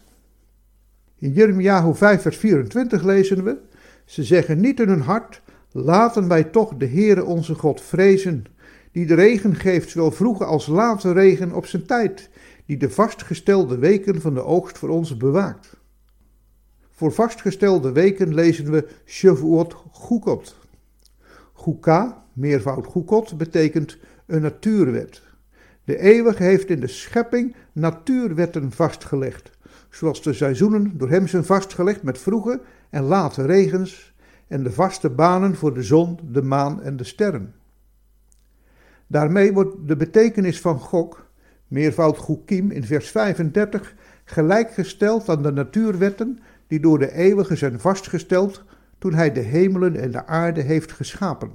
In 1.18 1.32
Jeremia 1.32 1.94
5 1.94 2.22
vers 2.22 2.36
24 2.36 3.02
lezen 3.02 3.44
we, 3.44 3.56
ze 4.04 4.24
zeggen 4.24 4.60
niet 4.60 4.80
in 4.80 4.88
hun 4.88 5.00
hart, 5.00 5.42
laten 5.72 6.28
wij 6.28 6.44
toch 6.44 6.74
de 6.76 6.86
Heere 6.86 7.24
onze 7.24 7.54
God 7.54 7.80
vrezen, 7.80 8.44
die 8.92 9.06
de 9.06 9.14
regen 9.14 9.54
geeft, 9.54 9.90
zowel 9.90 10.10
vroege 10.10 10.44
als 10.44 10.66
late 10.66 11.12
regen 11.12 11.52
op 11.52 11.66
zijn 11.66 11.86
tijd, 11.86 12.30
die 12.66 12.76
de 12.76 12.90
vastgestelde 12.90 13.78
weken 13.78 14.20
van 14.20 14.34
de 14.34 14.44
oogst 14.44 14.78
voor 14.78 14.88
ons 14.88 15.16
bewaakt. 15.16 15.75
Voor 16.96 17.12
vastgestelde 17.12 17.92
weken 17.92 18.34
lezen 18.34 18.70
we 18.70 18.88
Shavuot 19.06 19.74
Goekot. 19.90 20.56
Goeka, 21.52 22.24
meervoud 22.32 22.86
Goekot, 22.86 23.38
betekent 23.38 23.98
een 24.26 24.42
natuurwet. 24.42 25.22
De 25.84 25.98
eeuwige 25.98 26.42
heeft 26.42 26.70
in 26.70 26.80
de 26.80 26.86
schepping 26.86 27.54
natuurwetten 27.72 28.72
vastgelegd, 28.72 29.50
zoals 29.90 30.22
de 30.22 30.32
seizoenen 30.32 30.98
door 30.98 31.08
hem 31.10 31.26
zijn 31.26 31.44
vastgelegd 31.44 32.02
met 32.02 32.18
vroege 32.18 32.60
en 32.90 33.02
late 33.02 33.46
regens 33.46 34.14
en 34.48 34.62
de 34.62 34.72
vaste 34.72 35.10
banen 35.10 35.54
voor 35.54 35.74
de 35.74 35.82
zon, 35.82 36.18
de 36.30 36.42
maan 36.42 36.82
en 36.82 36.96
de 36.96 37.04
sterren. 37.04 37.54
Daarmee 39.06 39.52
wordt 39.52 39.88
de 39.88 39.96
betekenis 39.96 40.60
van 40.60 40.78
Gok, 40.78 41.30
meervoud 41.68 42.16
Goekim 42.16 42.70
in 42.70 42.84
vers 42.84 43.10
35, 43.10 43.94
gelijkgesteld 44.24 45.28
aan 45.28 45.42
de 45.42 45.52
natuurwetten 45.52 46.38
die 46.66 46.80
door 46.80 46.98
de 46.98 47.12
eeuwige 47.12 47.56
zijn 47.56 47.80
vastgesteld 47.80 48.64
toen 48.98 49.14
hij 49.14 49.32
de 49.32 49.40
hemelen 49.40 49.96
en 49.96 50.10
de 50.10 50.26
aarde 50.26 50.60
heeft 50.60 50.92
geschapen. 50.92 51.50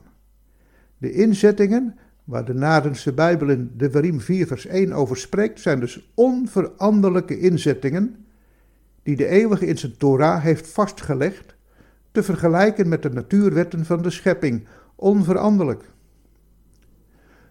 De 0.98 1.12
inzettingen, 1.12 1.96
waar 2.24 2.46
de 2.46 2.54
Nadense 2.54 3.14
Bijbel 3.14 3.50
in 3.50 3.72
Devarim 3.74 4.20
4 4.20 4.48
vers 4.48 4.66
1 4.66 4.94
over 4.94 5.18
spreekt, 5.18 5.60
zijn 5.60 5.80
dus 5.80 6.12
onveranderlijke 6.14 7.40
inzettingen 7.40 8.26
die 9.04 9.16
de 9.16 9.28
eeuwige 9.28 9.66
in 9.66 9.78
zijn 9.78 9.98
Torah 9.98 10.44
heeft 10.44 10.68
vastgelegd, 10.68 11.56
te 12.12 12.24
vergelijken 12.24 12.90
met 12.90 13.02
de 13.02 13.10
natuurwetten 13.10 13.86
van 13.86 14.02
de 14.02 14.10
schepping, 14.10 14.68
onveranderlijk. 14.96 15.84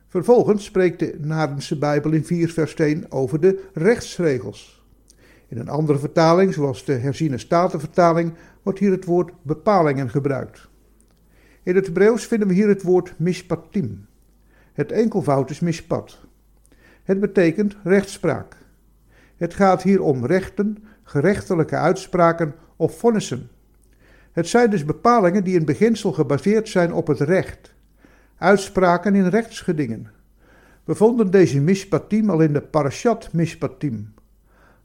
Vervolgens 0.08 0.64
spreekt 0.64 0.98
de 0.98 1.16
Nadense 1.20 1.78
Bijbel 1.78 2.12
in 2.12 2.24
4 2.24 2.52
vers 2.52 2.74
1 2.74 3.10
over 3.10 3.40
de 3.40 3.64
rechtsregels. 3.72 4.79
In 5.50 5.58
een 5.58 5.68
andere 5.68 5.98
vertaling, 5.98 6.54
zoals 6.54 6.84
de 6.84 6.92
herziene 6.92 7.38
statenvertaling, 7.38 8.32
wordt 8.62 8.78
hier 8.78 8.90
het 8.90 9.04
woord 9.04 9.32
bepalingen 9.42 10.10
gebruikt. 10.10 10.68
In 11.62 11.74
het 11.74 11.86
Hebreeuws 11.86 12.26
vinden 12.26 12.48
we 12.48 12.54
hier 12.54 12.68
het 12.68 12.82
woord 12.82 13.14
mishpatim. 13.16 14.06
Het 14.72 14.92
enkelvoud 14.92 15.50
is 15.50 15.60
mishpat. 15.60 16.18
Het 17.02 17.20
betekent 17.20 17.76
rechtspraak. 17.82 18.56
Het 19.36 19.54
gaat 19.54 19.82
hier 19.82 20.02
om 20.02 20.26
rechten, 20.26 20.84
gerechtelijke 21.02 21.76
uitspraken 21.76 22.54
of 22.76 22.98
vonnissen. 22.98 23.48
Het 24.32 24.48
zijn 24.48 24.70
dus 24.70 24.84
bepalingen 24.84 25.44
die 25.44 25.58
in 25.58 25.64
beginsel 25.64 26.12
gebaseerd 26.12 26.68
zijn 26.68 26.92
op 26.92 27.06
het 27.06 27.20
recht. 27.20 27.74
Uitspraken 28.38 29.14
in 29.14 29.26
rechtsgedingen. 29.26 30.10
We 30.84 30.94
vonden 30.94 31.30
deze 31.30 31.60
mishpatim 31.60 32.30
al 32.30 32.40
in 32.40 32.52
de 32.52 32.60
parashat 32.60 33.32
mishpatim. 33.32 34.14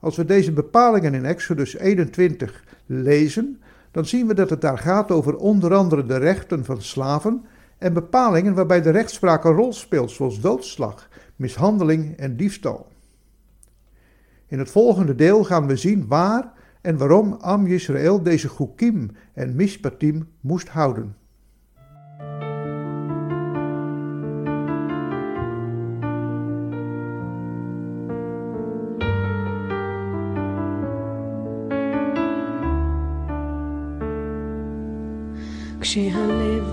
Als 0.05 0.15
we 0.15 0.25
deze 0.25 0.51
bepalingen 0.51 1.13
in 1.13 1.25
Exodus 1.25 1.77
21 1.77 2.63
lezen, 2.85 3.61
dan 3.91 4.05
zien 4.05 4.27
we 4.27 4.33
dat 4.33 4.49
het 4.49 4.61
daar 4.61 4.77
gaat 4.77 5.11
over 5.11 5.35
onder 5.35 5.73
andere 5.73 6.05
de 6.05 6.17
rechten 6.17 6.65
van 6.65 6.81
slaven 6.81 7.45
en 7.77 7.93
bepalingen 7.93 8.53
waarbij 8.53 8.81
de 8.81 8.89
rechtspraak 8.89 9.43
een 9.43 9.55
rol 9.55 9.73
speelt, 9.73 10.11
zoals 10.11 10.41
doodslag, 10.41 11.09
mishandeling 11.35 12.17
en 12.17 12.35
diefstal. 12.35 12.87
In 14.47 14.59
het 14.59 14.71
volgende 14.71 15.15
deel 15.15 15.43
gaan 15.43 15.67
we 15.67 15.75
zien 15.75 16.07
waar 16.07 16.51
en 16.81 16.97
waarom 16.97 17.33
Am 17.33 17.67
Yisrael 17.67 18.23
deze 18.23 18.49
Chukim 18.49 19.11
en 19.33 19.55
Mishpatim 19.55 20.27
moest 20.41 20.67
houden. 20.67 21.15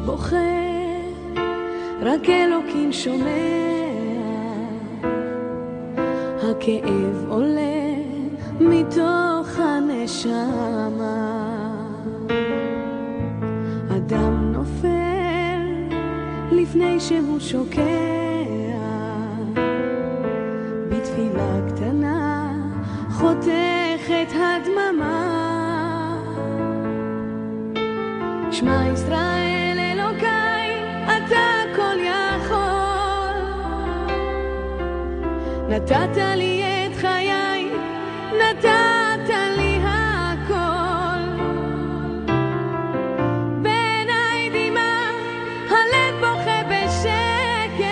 בוכה, 0.04 0.36
רק 2.00 2.28
אלוקים 2.28 2.92
שומע. 2.92 3.62
הכאב 6.42 7.26
עולה 7.28 7.94
מתוך 8.60 9.58
הנשמה. 9.58 10.28
אדם 13.96 14.52
נופל 14.52 14.88
לפני 16.52 17.00
שהוא 17.00 17.40
שוקע. 17.40 17.82
בתפילה 20.88 21.60
קטנה 21.68 22.52
חותכת 23.10 24.32
הדממה. 24.32 25.42
שמע 28.50 28.88
ישראל 28.92 29.41
נתת 35.72 36.16
לי 36.37 36.62
את 36.62 36.96
חיי, 36.96 37.70
נתת 38.32 39.28
לי 39.56 39.78
הכל. 39.85 41.42
בעיניי 43.62 44.50
דמעה, 44.52 45.11
הלב 45.68 46.14
בוכה 46.20 46.62
בשקט, 46.70 47.82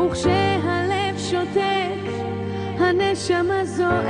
וכשהלב 0.00 1.18
שותק, 1.18 2.04
הנשמה 2.78 3.64
זועקת. 3.64 4.02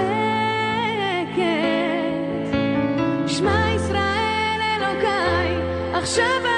שמע 3.26 3.64
ישראל 3.74 4.60
אלוקיי, 4.76 5.56
עכשיו 5.94 6.51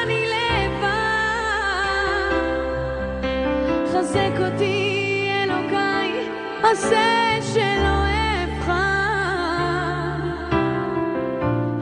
חזק 4.15 4.41
אותי 4.41 5.29
אלוקיי, 5.45 6.29
עשה 6.63 7.37
שלא 7.53 7.99
אבחר. 8.45 8.73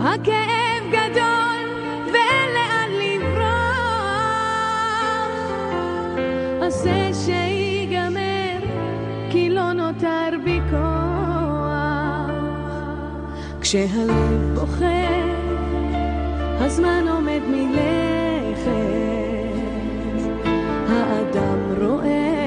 הכאב 0.00 0.82
גדול 0.88 1.66
ואין 2.12 2.48
לאן 2.54 2.90
לברוח. 3.00 3.42
עשה 6.62 7.14
שיגמר, 7.14 8.58
כי 9.30 9.50
לא 9.50 9.72
נותר 9.72 10.30
בי 10.44 10.60
כוח. 10.70 12.30
כשהלב 13.60 14.54
בוכה, 14.54 15.08
הזמן 16.60 17.04
עומד 17.08 17.40
מלכת. 17.48 18.72
האדם 20.88 21.51
רואה 21.81 22.40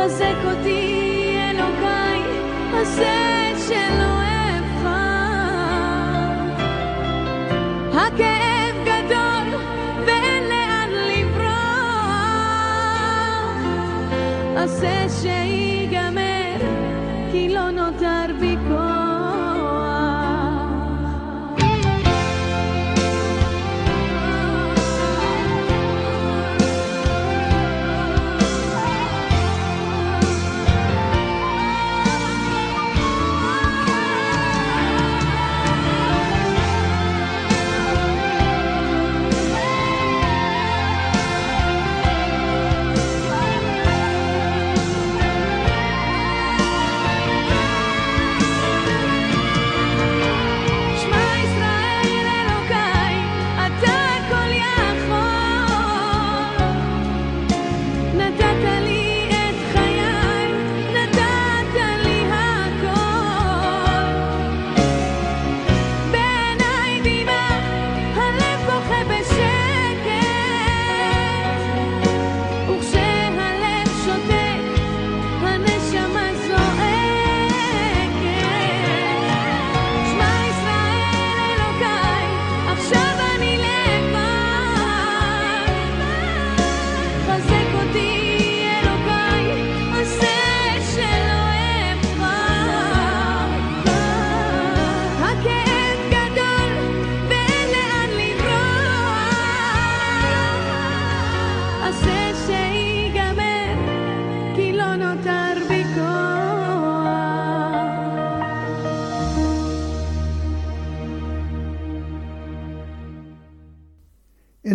חזק 0.00 0.38
אותי 0.44 1.36
אלוקיי, 1.50 2.20
עשה 2.74 3.52
שלא 3.68 4.14
אבחר. 4.58 6.32
הכאב 7.92 8.74
גדול 8.84 9.48
ואין 10.06 10.42
לאן 10.48 10.90
לברוח. 10.90 11.56
עשה 14.56 14.96
שיגמר, 15.08 15.79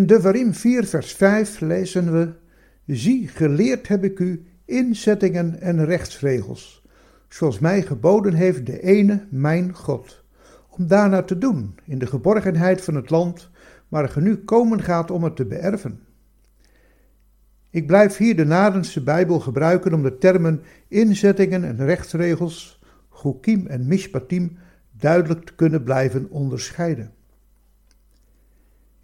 In 0.07 0.13
Devarim 0.13 0.55
4 0.55 0.85
vers 0.85 1.13
5 1.13 1.61
lezen 1.61 2.13
we, 2.13 2.33
Zie, 2.87 3.29
geleerd 3.29 3.89
heb 3.89 4.05
ik 4.05 4.19
u 4.19 4.47
inzettingen 4.65 5.61
en 5.61 5.85
rechtsregels, 5.85 6.85
zoals 7.29 7.59
mij 7.59 7.83
geboden 7.83 8.35
heeft 8.35 8.67
de 8.67 8.83
ene, 8.83 9.27
mijn 9.31 9.75
God, 9.75 10.25
om 10.69 10.87
daarna 10.87 11.23
te 11.23 11.39
doen 11.39 11.75
in 11.85 11.99
de 11.99 12.07
geborgenheid 12.07 12.81
van 12.81 12.95
het 12.95 13.11
land 13.11 13.51
waar 13.89 14.09
ge 14.09 14.21
nu 14.21 14.37
komen 14.37 14.83
gaat 14.83 15.11
om 15.11 15.25
het 15.25 15.37
te 15.37 15.45
beërven. 15.45 16.01
Ik 17.71 17.87
blijf 17.87 18.17
hier 18.17 18.37
de 18.37 18.45
Nadense 18.45 19.03
Bijbel 19.03 19.41
gebruiken 19.41 19.95
om 19.95 20.03
de 20.03 20.19
termen 20.19 20.63
inzettingen 20.89 21.65
en 21.65 21.85
rechtsregels, 21.87 22.83
Chukim 23.11 23.67
en 23.67 23.87
Mishpatim, 23.87 24.59
duidelijk 24.91 25.45
te 25.45 25.55
kunnen 25.55 25.83
blijven 25.83 26.31
onderscheiden. 26.31 27.16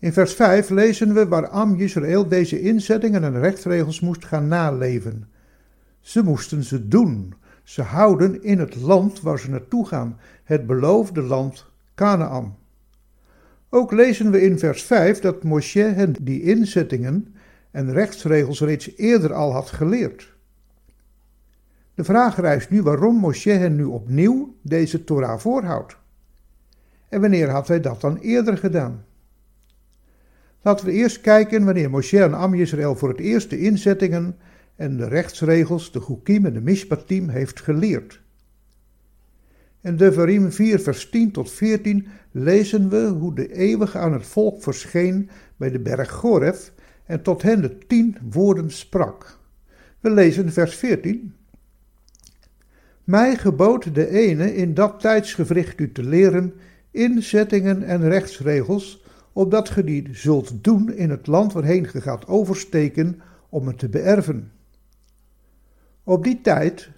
In 0.03 0.13
vers 0.13 0.35
5 0.35 0.69
lezen 0.69 1.15
we 1.15 1.29
waar 1.29 1.49
Am 1.49 1.75
Israël 1.75 2.29
deze 2.29 2.61
inzettingen 2.61 3.25
en 3.25 3.41
rechtsregels 3.41 4.01
moest 4.01 4.25
gaan 4.25 4.49
naleven. 4.49 5.29
Ze 6.01 6.23
moesten 6.23 6.65
ze 6.65 6.89
doen, 6.89 7.35
ze 7.63 7.83
houden 7.83 8.43
in 8.43 8.59
het 8.59 8.77
land 8.77 9.21
waar 9.21 9.39
ze 9.39 9.51
naartoe 9.51 9.87
gaan, 9.87 10.19
het 10.45 10.67
beloofde 10.67 11.23
land 11.23 11.67
Canaan. 11.95 12.57
Ook 13.69 13.93
lezen 13.93 14.31
we 14.31 14.43
in 14.43 14.59
vers 14.59 14.83
5 14.83 15.21
dat 15.21 15.43
Moshe 15.43 15.83
hen 15.83 16.15
die 16.21 16.43
inzettingen 16.43 17.35
en 17.71 17.93
rechtsregels 17.93 18.61
reeds 18.61 18.97
eerder 18.97 19.33
al 19.33 19.53
had 19.53 19.71
geleerd. 19.71 20.37
De 21.95 22.05
vraag 22.05 22.41
rijst 22.41 22.71
nu 22.71 22.83
waarom 22.83 23.17
Moshe 23.17 23.51
hen 23.51 23.77
nu 23.77 23.85
opnieuw 23.85 24.57
deze 24.63 25.05
Torah 25.05 25.39
voorhoudt. 25.39 25.97
En 27.09 27.21
wanneer 27.21 27.49
had 27.49 27.69
hij 27.69 27.81
dat 27.81 28.01
dan 28.01 28.17
eerder 28.17 28.59
gedaan? 28.59 29.05
Laten 30.63 30.87
we 30.87 30.93
eerst 30.93 31.21
kijken 31.21 31.65
wanneer 31.65 31.91
Moshe 31.91 32.23
en 32.23 32.35
Am 32.35 32.55
Israël 32.55 32.97
voor 32.97 33.09
het 33.09 33.21
eerst 33.21 33.51
de 33.51 33.59
inzettingen 33.59 34.37
en 34.77 34.97
de 34.97 35.09
rechtsregels, 35.09 35.93
de 35.93 36.01
Chukim 36.01 36.47
en 36.47 36.53
de 36.53 36.61
Mishpatim 36.61 37.29
heeft 37.29 37.61
geleerd. 37.61 38.21
In 39.81 39.97
Devarim 39.97 40.53
4 40.53 40.81
vers 40.81 41.11
10 41.11 41.31
tot 41.31 41.51
14 41.51 42.07
lezen 42.31 42.89
we 42.89 43.07
hoe 43.07 43.35
de 43.35 43.55
eeuwige 43.55 43.99
aan 43.99 44.13
het 44.13 44.27
volk 44.27 44.63
verscheen 44.63 45.31
bij 45.57 45.71
de 45.71 45.79
berg 45.79 46.11
Goref 46.11 46.73
en 47.07 47.23
tot 47.23 47.43
hen 47.43 47.61
de 47.61 47.79
tien 47.79 48.17
woorden 48.31 48.71
sprak. 48.71 49.39
We 50.01 50.11
lezen 50.11 50.53
vers 50.53 50.75
14. 50.75 51.35
Mij 53.05 53.37
gebood 53.37 53.95
de 53.95 54.09
ene 54.09 54.55
in 54.55 54.75
dat 54.75 55.01
tijdsgevricht 55.01 55.81
u 55.81 55.93
te 55.93 56.05
leren 56.05 56.55
inzettingen 56.91 57.83
en 57.83 58.09
rechtsregels, 58.09 59.02
opdat 59.33 59.69
ge 59.69 59.85
die 59.85 60.09
zult 60.11 60.65
doen 60.65 60.93
in 60.93 61.11
het 61.11 61.27
land 61.27 61.53
waarheen 61.53 61.87
ge 61.87 62.01
gaat 62.01 62.27
oversteken 62.27 63.21
om 63.49 63.67
het 63.67 63.79
te 63.79 63.89
beërven. 63.89 64.51
Op 66.05 66.25
die 66.25 66.41
tijd, 66.41 66.91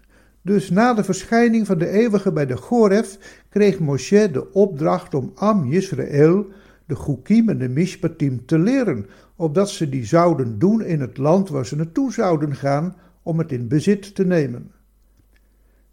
dus 0.42 0.70
na 0.70 0.94
de 0.94 1.05
verschijning 1.05 1.66
van 1.66 1.79
de 1.79 1.88
eeuwige 1.88 2.33
bij 2.33 2.47
de 2.47 2.57
Goref, 2.57 3.18
kreeg 3.49 3.79
Moshe 3.79 4.31
de 4.31 4.53
opdracht 4.53 5.14
om 5.14 5.33
Am 5.35 5.66
Yisrael, 5.66 6.47
de 6.87 6.94
Chukim 6.94 7.49
en 7.49 7.59
de 7.59 7.68
Mishpatim 7.68 8.47
te 8.47 8.59
leren, 8.59 9.07
opdat 9.37 9.70
ze 9.70 9.88
die 9.88 10.05
zouden 10.05 10.59
doen 10.59 10.83
in 10.83 11.01
het 11.01 11.18
land 11.18 11.49
waar 11.49 11.66
ze 11.66 11.77
naartoe 11.77 12.12
zouden 12.12 12.57
gaan 12.57 12.97
om 13.23 13.38
het 13.38 13.53
in 13.53 13.68
bezit 13.68 14.14
te 14.14 14.25
nemen. 14.25 14.70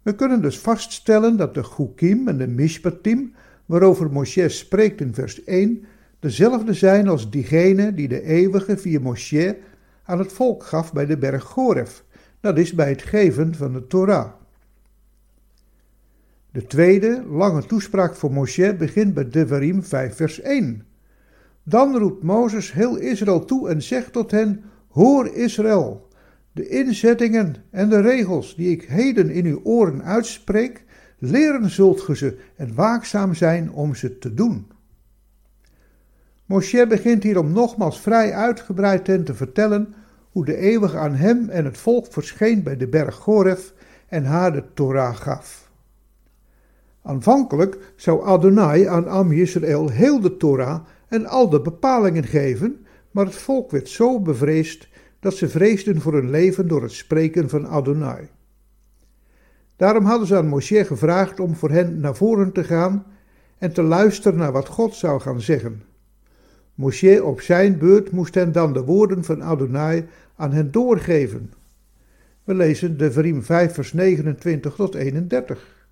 We 0.02 0.14
kunnen 0.14 0.42
dus 0.42 0.58
vaststellen 0.58 1.36
dat 1.36 1.54
de 1.54 1.62
Chukim 1.62 2.28
en 2.28 2.38
de 2.38 2.46
Mishpatim, 2.46 3.34
waarover 3.66 4.12
Moshe 4.12 4.48
spreekt 4.48 5.00
in 5.00 5.14
vers 5.14 5.44
1, 5.44 5.84
dezelfde 6.22 6.72
zijn 6.72 7.08
als 7.08 7.30
diegene 7.30 7.94
die 7.94 8.08
de 8.08 8.22
eeuwige 8.22 8.76
via 8.76 9.00
Moshe 9.00 9.58
aan 10.04 10.18
het 10.18 10.32
volk 10.32 10.64
gaf 10.64 10.92
bij 10.92 11.06
de 11.06 11.18
berg 11.18 11.44
Goref, 11.44 12.04
dat 12.40 12.58
is 12.58 12.72
bij 12.72 12.88
het 12.88 13.02
geven 13.02 13.54
van 13.54 13.72
de 13.72 13.86
Torah. 13.86 14.32
De 16.50 16.66
tweede, 16.66 17.24
lange 17.30 17.66
toespraak 17.66 18.14
voor 18.14 18.32
Moshe 18.32 18.74
begint 18.74 19.14
bij 19.14 19.28
Devarim 19.28 19.82
5 19.82 20.16
vers 20.16 20.40
1. 20.40 20.86
Dan 21.62 21.96
roept 21.96 22.22
Mozes 22.22 22.72
heel 22.72 22.96
Israël 22.96 23.44
toe 23.44 23.68
en 23.68 23.82
zegt 23.82 24.12
tot 24.12 24.30
hen, 24.30 24.64
Hoor 24.88 25.34
Israël, 25.34 26.08
de 26.52 26.68
inzettingen 26.68 27.54
en 27.70 27.88
de 27.88 28.00
regels 28.00 28.56
die 28.56 28.70
ik 28.70 28.82
heden 28.82 29.30
in 29.30 29.46
uw 29.46 29.60
oren 29.62 30.04
uitspreek, 30.04 30.84
leren 31.18 31.70
zult 31.70 32.00
ge 32.00 32.16
ze 32.16 32.38
en 32.56 32.74
waakzaam 32.74 33.34
zijn 33.34 33.72
om 33.72 33.94
ze 33.94 34.18
te 34.18 34.34
doen. 34.34 34.71
Moshe 36.46 36.86
begint 36.86 37.22
hierom 37.22 37.52
nogmaals 37.52 38.00
vrij 38.00 38.32
uitgebreid 38.32 39.04
ten 39.04 39.24
te 39.24 39.34
vertellen 39.34 39.94
hoe 40.30 40.44
de 40.44 40.56
eeuwige 40.56 40.96
aan 40.96 41.14
hem 41.14 41.48
en 41.48 41.64
het 41.64 41.78
volk 41.78 42.06
verscheen 42.10 42.62
bij 42.62 42.76
de 42.76 42.88
berg 42.88 43.14
Goref 43.14 43.74
en 44.08 44.24
haar 44.24 44.52
de 44.52 44.64
Torah 44.74 45.16
gaf. 45.16 45.70
Aanvankelijk 47.02 47.92
zou 47.96 48.24
Adonai 48.24 48.84
aan 48.84 49.08
Am 49.08 49.32
Yisrael 49.32 49.88
heel 49.88 50.20
de 50.20 50.36
Torah 50.36 50.84
en 51.08 51.26
al 51.26 51.48
de 51.48 51.60
bepalingen 51.60 52.24
geven, 52.24 52.86
maar 53.10 53.24
het 53.24 53.34
volk 53.34 53.70
werd 53.70 53.88
zo 53.88 54.20
bevreesd 54.20 54.88
dat 55.20 55.34
ze 55.36 55.48
vreesden 55.48 56.00
voor 56.00 56.12
hun 56.12 56.30
leven 56.30 56.68
door 56.68 56.82
het 56.82 56.92
spreken 56.92 57.48
van 57.48 57.66
Adonai. 57.66 58.28
Daarom 59.76 60.04
hadden 60.04 60.26
ze 60.26 60.36
aan 60.36 60.48
Moshe 60.48 60.84
gevraagd 60.84 61.40
om 61.40 61.54
voor 61.54 61.70
hen 61.70 62.00
naar 62.00 62.16
voren 62.16 62.52
te 62.52 62.64
gaan 62.64 63.06
en 63.58 63.72
te 63.72 63.82
luisteren 63.82 64.38
naar 64.38 64.52
wat 64.52 64.68
God 64.68 64.94
zou 64.94 65.20
gaan 65.20 65.40
zeggen. 65.40 65.82
Moshe 66.82 67.24
op 67.24 67.40
zijn 67.40 67.78
beurt 67.78 68.10
moest 68.10 68.34
hen 68.34 68.52
dan 68.52 68.72
de 68.72 68.84
woorden 68.84 69.24
van 69.24 69.42
Adonai 69.42 70.06
aan 70.36 70.52
hen 70.52 70.70
doorgeven. 70.70 71.52
We 72.44 72.54
lezen 72.54 72.98
de 72.98 73.12
Vrim 73.12 73.42
5 73.42 73.74
vers 73.74 73.92
29 73.92 74.74
tot 74.74 74.94
31. 74.94 75.86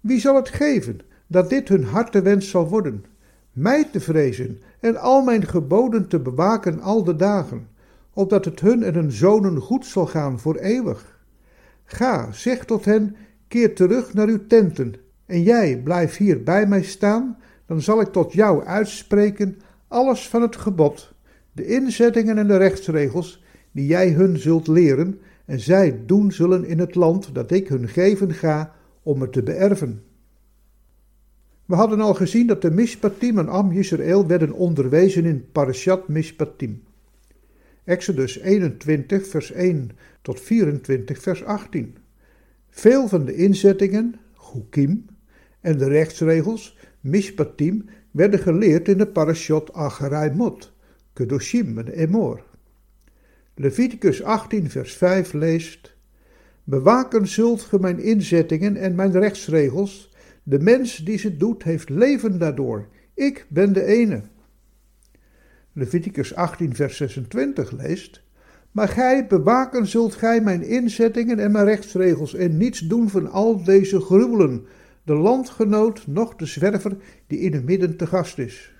Wie 0.00 0.20
zal 0.20 0.36
het 0.36 0.48
geven 0.48 1.00
dat 1.26 1.50
dit 1.50 1.68
hun 1.68 1.84
hartewens 1.84 2.50
zal 2.50 2.68
worden? 2.68 3.04
Mij 3.52 3.84
te 3.92 4.00
vrezen 4.00 4.58
en 4.80 4.96
al 4.96 5.22
mijn 5.22 5.46
geboden 5.46 6.08
te 6.08 6.18
bewaken 6.18 6.80
al 6.80 7.04
de 7.04 7.16
dagen, 7.16 7.68
opdat 8.12 8.44
het 8.44 8.60
hun 8.60 8.82
en 8.82 8.94
hun 8.94 9.12
zonen 9.12 9.60
goed 9.60 9.86
zal 9.86 10.06
gaan 10.06 10.40
voor 10.40 10.56
eeuwig. 10.56 11.20
Ga, 11.84 12.32
zeg 12.32 12.64
tot 12.64 12.84
hen, 12.84 13.16
keer 13.48 13.74
terug 13.74 14.14
naar 14.14 14.28
uw 14.28 14.46
tenten, 14.46 14.94
en 15.26 15.42
jij 15.42 15.80
blijf 15.84 16.16
hier 16.16 16.42
bij 16.42 16.66
mij 16.66 16.82
staan, 16.82 17.38
dan 17.66 17.82
zal 17.82 18.00
ik 18.00 18.08
tot 18.08 18.32
jou 18.32 18.64
uitspreken 18.64 19.60
alles 19.88 20.28
van 20.28 20.42
het 20.42 20.56
gebod, 20.56 21.12
de 21.52 21.66
inzettingen 21.66 22.38
en 22.38 22.46
de 22.46 22.56
rechtsregels 22.56 23.42
die 23.72 23.86
jij 23.86 24.10
hun 24.10 24.38
zult 24.38 24.66
leren 24.66 25.20
en 25.44 25.60
zij 25.60 26.00
doen 26.06 26.32
zullen 26.32 26.64
in 26.64 26.78
het 26.78 26.94
land 26.94 27.34
dat 27.34 27.50
ik 27.50 27.68
hun 27.68 27.88
geven 27.88 28.34
ga 28.34 28.74
om 29.02 29.20
het 29.20 29.32
te 29.32 29.42
beërven. 29.42 30.02
We 31.64 31.74
hadden 31.74 32.00
al 32.00 32.14
gezien 32.14 32.46
dat 32.46 32.62
de 32.62 32.70
Mishpatim 32.70 33.38
en 33.38 33.48
Am 33.48 33.72
Yisrael 33.72 34.26
werden 34.26 34.52
onderwezen 34.52 35.24
in 35.24 35.50
Parashat 35.52 36.08
Mishpatim. 36.08 36.82
Exodus 37.84 38.38
21 38.38 39.26
vers 39.26 39.52
1 39.52 39.90
tot 40.22 40.40
24 40.40 41.22
vers 41.22 41.44
18. 41.44 41.96
Veel 42.70 43.08
van 43.08 43.24
de 43.24 43.34
inzettingen, 43.34 44.14
Hukim, 44.52 45.06
en 45.60 45.78
de 45.78 45.88
rechtsregels, 45.88 46.76
Mishpatim, 47.00 47.84
werden 48.16 48.40
geleerd 48.40 48.88
in 48.88 48.98
de 48.98 49.06
Parashat 49.06 49.72
Mot, 50.34 50.72
Kedoshim 51.12 51.78
en 51.78 51.88
Emor. 51.88 52.42
Leviticus 53.54 54.22
18 54.22 54.70
vers 54.70 54.92
5 54.92 55.32
leest, 55.32 55.94
Bewaken 56.64 57.26
zult 57.26 57.60
ge 57.60 57.80
mijn 57.80 57.98
inzettingen 57.98 58.76
en 58.76 58.94
mijn 58.94 59.12
rechtsregels, 59.12 60.12
de 60.42 60.58
mens 60.58 60.96
die 60.96 61.18
ze 61.18 61.36
doet 61.36 61.62
heeft 61.62 61.88
leven 61.88 62.38
daardoor, 62.38 62.88
ik 63.14 63.46
ben 63.48 63.72
de 63.72 63.84
ene. 63.84 64.22
Leviticus 65.72 66.34
18 66.34 66.74
vers 66.74 66.96
26 66.96 67.70
leest, 67.70 68.22
maar 68.72 68.88
gij 68.88 69.26
bewaken 69.26 69.86
zult 69.86 70.14
gij 70.14 70.40
mijn 70.40 70.62
inzettingen 70.62 71.38
en 71.38 71.52
mijn 71.52 71.64
rechtsregels 71.64 72.34
en 72.34 72.56
niets 72.56 72.80
doen 72.80 73.10
van 73.10 73.30
al 73.30 73.64
deze 73.64 74.00
gruwelen, 74.00 74.66
de 75.06 75.14
landgenoot 75.14 76.06
noch 76.06 76.34
de 76.36 76.46
zwerver 76.46 76.96
die 77.26 77.38
in 77.38 77.54
uw 77.54 77.62
midden 77.62 77.96
te 77.96 78.06
gast 78.06 78.38
is. 78.38 78.74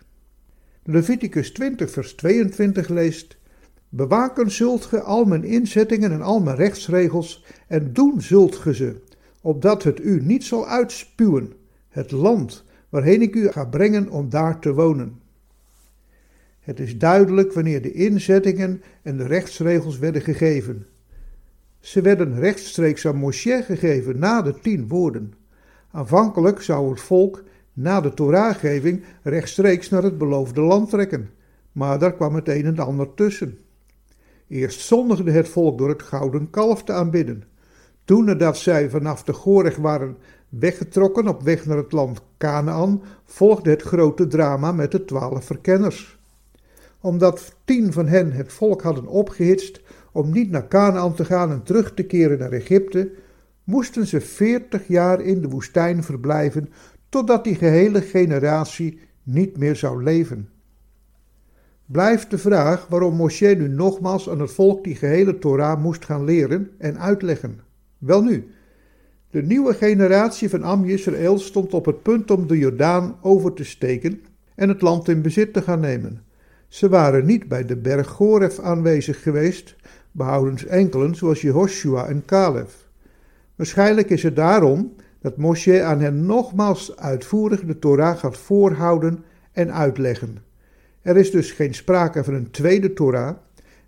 Leviticus 0.82 1.52
20 1.52 1.90
vers 1.90 2.12
22 2.12 2.88
leest, 2.88 3.36
Bewaken 3.88 4.50
zult 4.50 4.84
ge 4.84 5.00
al 5.00 5.24
mijn 5.24 5.44
inzettingen 5.44 6.12
en 6.12 6.22
al 6.22 6.40
mijn 6.40 6.56
rechtsregels, 6.56 7.44
en 7.68 7.92
doen 7.92 8.20
zult 8.20 8.56
ge 8.56 8.74
ze, 8.74 8.96
opdat 9.40 9.82
het 9.82 10.00
u 10.00 10.20
niet 10.22 10.44
zal 10.44 10.66
uitspuwen, 10.66 11.52
het 11.88 12.10
land 12.10 12.64
waarheen 12.88 13.22
ik 13.22 13.34
u 13.34 13.48
ga 13.48 13.64
brengen 13.64 14.08
om 14.08 14.28
daar 14.28 14.60
te 14.60 14.74
wonen. 14.74 15.20
Het 16.60 16.80
is 16.80 16.98
duidelijk 16.98 17.52
wanneer 17.52 17.82
de 17.82 17.92
inzettingen 17.92 18.82
en 19.02 19.16
de 19.16 19.26
rechtsregels 19.26 19.98
werden 19.98 20.22
gegeven. 20.22 20.86
Ze 21.80 22.00
werden 22.00 22.38
rechtstreeks 22.38 23.06
aan 23.06 23.16
Moshe 23.16 23.62
gegeven 23.64 24.18
na 24.18 24.42
de 24.42 24.58
tien 24.60 24.88
woorden. 24.88 25.34
Aanvankelijk 25.96 26.62
zou 26.62 26.90
het 26.90 27.00
volk 27.00 27.42
na 27.72 28.00
de 28.00 28.14
Torahgeving 28.14 29.04
rechtstreeks 29.22 29.88
naar 29.88 30.02
het 30.02 30.18
beloofde 30.18 30.60
land 30.60 30.90
trekken. 30.90 31.30
maar 31.72 31.98
daar 31.98 32.14
kwam 32.14 32.34
het 32.34 32.48
een 32.48 32.64
en 32.64 32.78
ander 32.78 33.14
tussen. 33.14 33.58
Eerst 34.48 34.80
zondigde 34.80 35.30
het 35.30 35.48
volk 35.48 35.78
door 35.78 35.88
het 35.88 36.02
gouden 36.02 36.50
kalf 36.50 36.84
te 36.84 36.92
aanbidden. 36.92 37.44
Toen, 38.04 38.24
nadat 38.24 38.56
zij 38.56 38.90
vanaf 38.90 39.22
de 39.22 39.32
Goreg 39.32 39.76
waren 39.76 40.16
weggetrokken 40.48 41.28
op 41.28 41.42
weg 41.42 41.66
naar 41.66 41.76
het 41.76 41.92
land 41.92 42.20
Canaan, 42.38 43.02
volgde 43.24 43.70
het 43.70 43.82
grote 43.82 44.26
drama 44.26 44.72
met 44.72 44.90
de 44.90 45.04
twaalf 45.04 45.44
verkenners. 45.44 46.18
Omdat 47.00 47.54
tien 47.64 47.92
van 47.92 48.06
hen 48.06 48.32
het 48.32 48.52
volk 48.52 48.82
hadden 48.82 49.06
opgehitst 49.06 49.80
om 50.12 50.30
niet 50.32 50.50
naar 50.50 50.68
Canaan 50.68 51.14
te 51.14 51.24
gaan 51.24 51.50
en 51.50 51.62
terug 51.62 51.94
te 51.94 52.02
keren 52.02 52.38
naar 52.38 52.52
Egypte, 52.52 53.10
moesten 53.66 54.06
ze 54.06 54.20
veertig 54.20 54.88
jaar 54.88 55.20
in 55.20 55.40
de 55.40 55.48
woestijn 55.48 56.02
verblijven, 56.02 56.68
totdat 57.08 57.44
die 57.44 57.54
gehele 57.54 58.02
generatie 58.02 58.98
niet 59.22 59.58
meer 59.58 59.76
zou 59.76 60.02
leven. 60.02 60.48
Blijft 61.86 62.30
de 62.30 62.38
vraag 62.38 62.86
waarom 62.88 63.14
Moshe 63.14 63.46
nu 63.46 63.68
nogmaals 63.68 64.30
aan 64.30 64.40
het 64.40 64.52
volk 64.52 64.84
die 64.84 64.94
gehele 64.94 65.38
Torah 65.38 65.82
moest 65.82 66.04
gaan 66.04 66.24
leren 66.24 66.70
en 66.78 66.98
uitleggen. 66.98 67.60
Welnu, 67.98 68.46
de 69.30 69.42
nieuwe 69.42 69.74
generatie 69.74 70.50
van 70.50 70.62
Am 70.62 70.84
Yisrael 70.84 71.38
stond 71.38 71.74
op 71.74 71.84
het 71.84 72.02
punt 72.02 72.30
om 72.30 72.46
de 72.46 72.58
Jordaan 72.58 73.16
over 73.20 73.52
te 73.52 73.64
steken 73.64 74.20
en 74.54 74.68
het 74.68 74.82
land 74.82 75.08
in 75.08 75.22
bezit 75.22 75.52
te 75.52 75.62
gaan 75.62 75.80
nemen. 75.80 76.22
Ze 76.68 76.88
waren 76.88 77.26
niet 77.26 77.48
bij 77.48 77.64
de 77.64 77.76
berg 77.76 78.08
Goref 78.08 78.58
aanwezig 78.58 79.22
geweest, 79.22 79.76
behoudens 80.12 80.66
enkelen 80.66 81.14
zoals 81.14 81.40
Jehoshua 81.40 82.06
en 82.06 82.24
Caleb. 82.24 82.70
Waarschijnlijk 83.56 84.10
is 84.10 84.22
het 84.22 84.36
daarom 84.36 84.94
dat 85.20 85.36
Moshe 85.36 85.82
aan 85.82 86.00
hen 86.00 86.26
nogmaals 86.26 86.96
uitvoerig 86.96 87.64
de 87.64 87.78
Torah 87.78 88.18
gaat 88.18 88.38
voorhouden 88.38 89.24
en 89.52 89.72
uitleggen. 89.72 90.38
Er 91.02 91.16
is 91.16 91.30
dus 91.30 91.50
geen 91.50 91.74
sprake 91.74 92.24
van 92.24 92.34
een 92.34 92.50
tweede 92.50 92.92
Torah. 92.92 93.36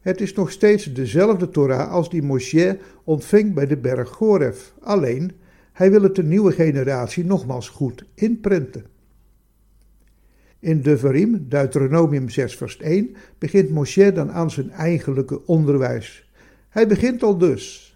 Het 0.01 0.21
is 0.21 0.35
nog 0.35 0.51
steeds 0.51 0.93
dezelfde 0.93 1.51
Torah 1.51 1.91
als 1.91 2.11
die 2.11 2.23
Moshe 2.23 2.79
ontving 3.05 3.55
bij 3.55 3.67
de 3.67 3.77
berg 3.77 4.09
Goref. 4.09 4.73
Alleen, 4.81 5.33
hij 5.73 5.91
wil 5.91 6.03
het 6.03 6.15
de 6.15 6.23
nieuwe 6.25 6.53
generatie 6.53 7.25
nogmaals 7.25 7.69
goed 7.69 8.05
inprenten. 8.15 8.85
In 10.59 10.83
Devarim, 10.83 11.47
Deuteronomium 11.49 12.29
6 12.29 12.57
vers 12.57 12.77
1, 12.77 13.17
begint 13.39 13.71
Moshe 13.71 14.13
dan 14.13 14.33
aan 14.33 14.51
zijn 14.51 14.71
eigenlijke 14.71 15.47
onderwijs. 15.47 16.31
Hij 16.69 16.87
begint 16.87 17.23
al 17.23 17.39
dus. 17.39 17.88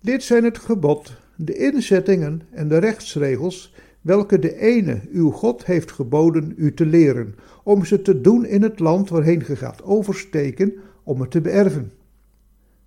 Dit 0.00 0.22
zijn 0.22 0.44
het 0.44 0.58
gebod, 0.58 1.12
de 1.36 1.56
inzettingen 1.56 2.42
en 2.50 2.68
de 2.68 2.78
rechtsregels 2.78 3.74
welke 4.00 4.38
de 4.38 4.58
ene 4.58 5.00
uw 5.12 5.30
God 5.30 5.64
heeft 5.64 5.92
geboden 5.92 6.54
u 6.56 6.74
te 6.74 6.86
leren, 6.86 7.34
om 7.62 7.84
ze 7.84 8.02
te 8.02 8.20
doen 8.20 8.46
in 8.46 8.62
het 8.62 8.78
land 8.78 9.08
waarheen 9.08 9.44
ge 9.44 9.56
gaat 9.56 9.82
oversteken, 9.82 10.72
om 11.02 11.20
het 11.20 11.30
te 11.30 11.40
beërven. 11.40 11.92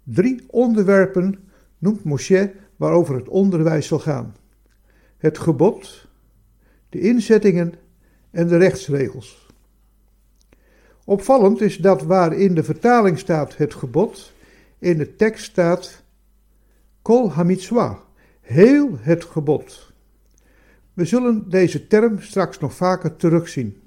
Drie 0.03 0.43
onderwerpen 0.47 1.39
noemt 1.77 2.03
Moshe 2.03 2.51
waarover 2.75 3.15
het 3.15 3.27
onderwijs 3.27 3.87
zal 3.87 3.99
gaan: 3.99 4.35
het 5.17 5.37
gebod, 5.37 6.07
de 6.89 6.99
inzettingen 6.99 7.73
en 8.31 8.47
de 8.47 8.57
rechtsregels. 8.57 9.47
Opvallend 11.03 11.61
is 11.61 11.77
dat 11.77 12.03
waar 12.03 12.33
in 12.33 12.55
de 12.55 12.63
vertaling 12.63 13.19
staat 13.19 13.57
het 13.57 13.73
gebod, 13.73 14.31
in 14.79 14.97
de 14.97 15.15
tekst 15.15 15.43
staat 15.43 16.00
kol 17.01 17.31
hamitzwa, 17.31 17.99
heel 18.41 18.97
het 18.99 19.23
gebod. 19.23 19.93
We 20.93 21.05
zullen 21.05 21.49
deze 21.49 21.87
term 21.87 22.19
straks 22.19 22.59
nog 22.59 22.73
vaker 22.73 23.15
terugzien. 23.15 23.77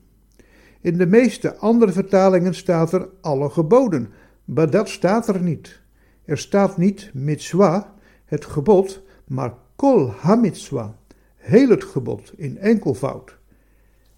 In 0.80 0.98
de 0.98 1.06
meeste 1.06 1.56
andere 1.56 1.92
vertalingen 1.92 2.54
staat 2.54 2.92
er 2.92 3.08
alle 3.20 3.50
geboden, 3.50 4.12
maar 4.44 4.70
dat 4.70 4.88
staat 4.88 5.28
er 5.28 5.42
niet. 5.42 5.80
Er 6.24 6.38
staat 6.38 6.76
niet 6.76 7.10
mitzwa, 7.12 7.94
het 8.24 8.44
gebod, 8.44 9.02
maar 9.26 9.54
kol 9.76 10.10
hamitzwa, 10.10 10.96
heel 11.36 11.68
het 11.68 11.84
gebod 11.84 12.32
in 12.36 12.58
enkelvoud. 12.58 13.38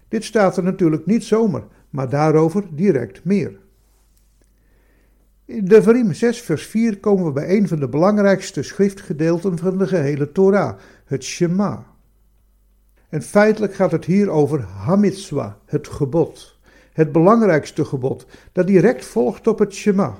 Dit 0.07 0.23
staat 0.23 0.57
er 0.57 0.63
natuurlijk 0.63 1.05
niet 1.05 1.23
zomaar, 1.23 1.63
maar 1.89 2.09
daarover 2.09 2.63
direct 2.71 3.23
meer. 3.23 3.59
In 5.47 5.63
de 5.63 5.69
Devarim 5.69 6.13
6 6.13 6.41
vers 6.41 6.65
4 6.65 6.97
komen 6.97 7.25
we 7.25 7.31
bij 7.31 7.57
een 7.57 7.67
van 7.67 7.79
de 7.79 7.87
belangrijkste 7.87 8.63
schriftgedeelten 8.63 9.57
van 9.57 9.77
de 9.77 9.87
gehele 9.87 10.31
Torah, 10.31 10.77
het 11.05 11.23
Shema. 11.23 11.85
En 13.09 13.21
feitelijk 13.21 13.73
gaat 13.73 13.91
het 13.91 14.05
hier 14.05 14.29
over 14.29 14.61
Hamitswa, 14.61 15.57
het 15.65 15.87
gebod. 15.87 16.57
Het 16.93 17.11
belangrijkste 17.11 17.85
gebod, 17.85 18.25
dat 18.51 18.67
direct 18.67 19.05
volgt 19.05 19.47
op 19.47 19.59
het 19.59 19.73
Shema. 19.73 20.17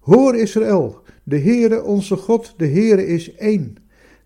Hoor 0.00 0.36
Israël, 0.36 1.02
de 1.22 1.38
Heere 1.38 1.82
onze 1.82 2.16
God, 2.16 2.54
de 2.56 2.68
Heere 2.68 3.06
is 3.06 3.34
één. 3.34 3.76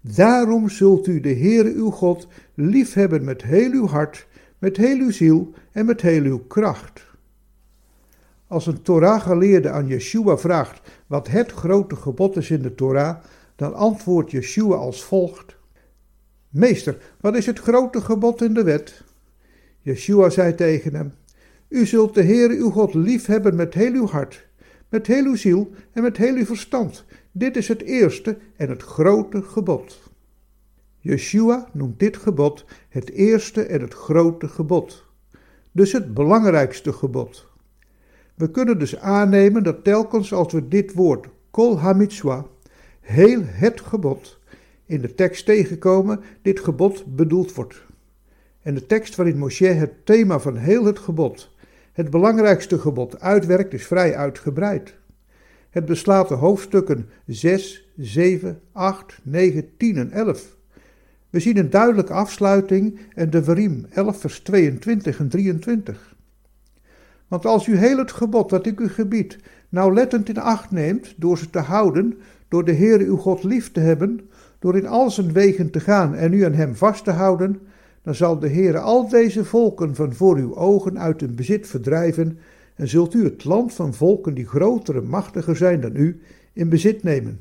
Daarom 0.01 0.69
zult 0.69 1.07
u 1.07 1.21
de 1.21 1.35
Heere 1.35 1.73
uw 1.73 1.91
God 1.91 2.29
liefhebben 2.55 3.25
met 3.25 3.43
heel 3.43 3.71
uw 3.71 3.87
hart, 3.87 4.27
met 4.59 4.77
heel 4.77 4.99
uw 4.99 5.11
ziel 5.11 5.53
en 5.73 5.87
met 5.87 6.01
heel 6.01 6.23
uw 6.23 6.38
kracht. 6.38 7.11
Als 8.53 8.67
een 8.67 8.83
Torah-geleerde 8.83 9.71
aan 9.71 9.87
Yeshua 9.87 10.37
vraagt 10.37 10.81
wat 11.07 11.29
het 11.29 11.53
grote 11.53 11.97
gebod 11.97 12.37
is 12.37 12.51
in 12.51 12.62
de 12.62 12.75
Torah, 12.75 13.17
dan 13.57 13.75
antwoordt 13.75 14.31
Yeshua 14.31 14.75
als 14.75 15.05
volgt: 15.05 15.57
Meester, 16.49 16.99
wat 17.21 17.37
is 17.37 17.47
het 17.47 17.59
grote 17.59 18.01
gebod 18.01 18.43
in 18.43 18.55
de 18.55 18.62
wet? 18.62 19.03
Yeshua 19.81 20.31
zei 20.31 20.55
tegen 20.55 20.95
hem: 20.95 21.15
U 21.69 21.87
zult 21.87 22.15
de 22.15 22.23
Heere 22.23 22.55
uw 22.55 22.71
God 22.71 22.95
lief 22.95 23.27
hebben 23.27 23.55
met 23.55 23.75
heel 23.75 23.93
uw 23.93 24.07
hart, 24.07 24.47
met 24.88 25.07
heel 25.07 25.25
uw 25.25 25.37
ziel 25.37 25.71
en 25.93 26.03
met 26.03 26.17
heel 26.17 26.35
uw 26.35 26.45
verstand. 26.45 27.05
Dit 27.31 27.57
is 27.57 27.69
het 27.69 27.83
eerste 27.83 28.38
en 28.57 28.69
het 28.69 28.83
grote 28.83 29.43
gebod. 29.43 30.01
Yeshua 30.99 31.69
noemt 31.73 31.99
dit 31.99 32.17
gebod 32.17 32.65
het 32.88 33.11
eerste 33.11 33.62
en 33.62 33.81
het 33.81 33.95
grote 33.95 34.49
gebod. 34.49 35.05
Dus 35.71 35.93
het 35.93 36.15
belangrijkste 36.15 36.93
gebod. 36.93 37.51
We 38.35 38.51
kunnen 38.51 38.79
dus 38.79 38.99
aannemen 38.99 39.62
dat 39.62 39.85
telkens 39.85 40.33
als 40.33 40.53
we 40.53 40.68
dit 40.68 40.95
woord 40.95 41.27
kol 41.51 41.79
hamitzwa, 41.79 42.47
heel 43.01 43.40
het 43.45 43.81
gebod, 43.81 44.38
in 44.87 45.01
de 45.01 45.14
tekst 45.14 45.45
tegenkomen 45.45 46.21
dit 46.42 46.61
gebod 46.61 47.16
bedoeld 47.16 47.55
wordt. 47.55 47.83
En 48.62 48.75
de 48.75 48.87
tekst 48.87 49.16
waarin 49.16 49.38
Moshe 49.38 49.66
het 49.66 50.07
thema 50.07 50.38
van 50.38 50.57
heel 50.57 50.85
het 50.85 50.99
gebod, 50.99 51.51
het 51.92 52.11
belangrijkste 52.11 52.79
gebod, 52.79 53.21
uitwerkt 53.21 53.73
is 53.73 53.87
vrij 53.87 54.16
uitgebreid. 54.16 54.95
Het 55.71 55.85
beslaat 55.85 56.29
de 56.29 56.35
hoofdstukken 56.35 57.09
6, 57.27 57.92
7, 57.97 58.61
8, 58.73 59.18
9, 59.23 59.77
10 59.77 59.97
en 59.97 60.11
11. 60.11 60.57
We 61.31 61.40
zien 61.40 61.57
een 61.57 61.71
duidelijke 61.71 62.12
afsluiting 62.12 63.01
en 63.14 63.31
de 63.31 63.45
Verim 63.45 63.87
11 63.90 64.21
vers 64.21 64.40
22 64.40 65.18
en 65.18 65.29
23. 65.29 66.12
Want 67.33 67.47
als 67.47 67.66
u 67.66 67.77
heel 67.77 67.99
het 67.99 68.12
gebod 68.12 68.51
dat 68.51 68.66
ik 68.66 68.81
u 68.81 68.88
gebied 68.88 69.38
nauwlettend 69.68 70.29
in 70.29 70.38
acht 70.38 70.71
neemt 70.71 71.14
door 71.16 71.38
ze 71.38 71.51
te 71.51 71.59
houden, 71.59 72.18
door 72.49 72.64
de 72.64 72.75
Heere 72.75 73.05
uw 73.05 73.16
God 73.16 73.45
lief 73.45 73.73
te 73.73 73.81
hebben, 73.81 74.21
door 74.59 74.77
in 74.77 74.87
al 74.87 75.11
zijn 75.11 75.33
wegen 75.33 75.71
te 75.71 75.81
gaan 75.81 76.14
en 76.14 76.33
u 76.33 76.45
aan 76.45 76.53
hem 76.53 76.75
vast 76.75 77.05
te 77.05 77.11
houden, 77.11 77.61
dan 78.03 78.14
zal 78.14 78.38
de 78.38 78.49
Heere 78.49 78.79
al 78.79 79.09
deze 79.09 79.45
volken 79.45 79.95
van 79.95 80.12
voor 80.12 80.37
uw 80.37 80.57
ogen 80.57 80.99
uit 80.99 81.21
hun 81.21 81.35
bezit 81.35 81.66
verdrijven 81.66 82.38
en 82.75 82.88
zult 82.88 83.14
u 83.14 83.25
het 83.25 83.45
land 83.45 83.73
van 83.73 83.95
volken 83.95 84.35
die 84.35 84.47
groter 84.47 84.97
en 84.97 85.07
machtiger 85.07 85.57
zijn 85.57 85.81
dan 85.81 85.97
u 85.97 86.21
in 86.53 86.68
bezit 86.68 87.03
nemen. 87.03 87.40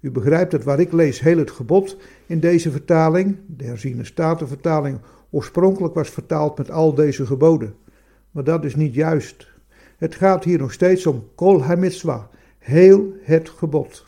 U 0.00 0.10
begrijpt 0.10 0.50
dat 0.50 0.64
waar 0.64 0.80
ik 0.80 0.92
lees 0.92 1.20
heel 1.20 1.38
het 1.38 1.50
gebod 1.50 1.96
in 2.26 2.40
deze 2.40 2.70
vertaling, 2.70 3.36
de 3.46 3.64
herziene 3.64 4.04
statenvertaling, 4.04 4.98
oorspronkelijk 5.30 5.94
was 5.94 6.10
vertaald 6.10 6.58
met 6.58 6.70
al 6.70 6.94
deze 6.94 7.26
geboden. 7.26 7.74
Maar 8.32 8.44
dat 8.44 8.64
is 8.64 8.74
niet 8.74 8.94
juist. 8.94 9.50
Het 9.96 10.14
gaat 10.14 10.44
hier 10.44 10.58
nog 10.58 10.72
steeds 10.72 11.06
om 11.06 11.28
kol 11.34 11.62
hamitzwa, 11.62 12.28
heel 12.58 13.12
het 13.22 13.48
gebod. 13.48 14.06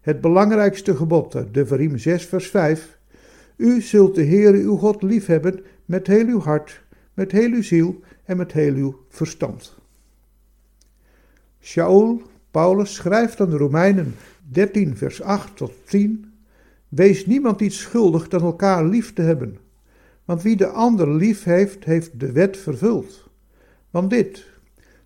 Het 0.00 0.20
belangrijkste 0.20 0.96
gebod, 0.96 1.36
de 1.52 1.66
Verim 1.66 1.98
6 1.98 2.26
vers 2.26 2.48
5. 2.48 2.98
U 3.56 3.80
zult 3.80 4.14
de 4.14 4.24
Heere 4.24 4.58
uw 4.58 4.76
God 4.76 5.02
liefhebben 5.02 5.60
met 5.84 6.06
heel 6.06 6.26
uw 6.26 6.40
hart, 6.40 6.82
met 7.14 7.32
heel 7.32 7.50
uw 7.50 7.62
ziel 7.62 8.00
en 8.24 8.36
met 8.36 8.52
heel 8.52 8.74
uw 8.74 9.04
verstand. 9.08 9.76
Shaul, 11.60 12.22
Paulus, 12.50 12.94
schrijft 12.94 13.40
aan 13.40 13.50
de 13.50 13.56
Romeinen 13.56 14.14
13 14.50 14.96
vers 14.96 15.22
8 15.22 15.56
tot 15.56 15.72
10. 15.84 16.32
Wees 16.88 17.26
niemand 17.26 17.60
iets 17.60 17.80
schuldig 17.80 18.28
dan 18.28 18.40
elkaar 18.40 18.84
lief 18.84 19.12
te 19.12 19.22
hebben. 19.22 19.58
Want 20.24 20.42
wie 20.42 20.56
de 20.56 20.68
ander 20.68 21.14
lief 21.14 21.44
heeft, 21.44 21.84
heeft 21.84 22.20
de 22.20 22.32
wet 22.32 22.56
vervuld. 22.56 23.27
Want 23.90 24.10
dit, 24.10 24.46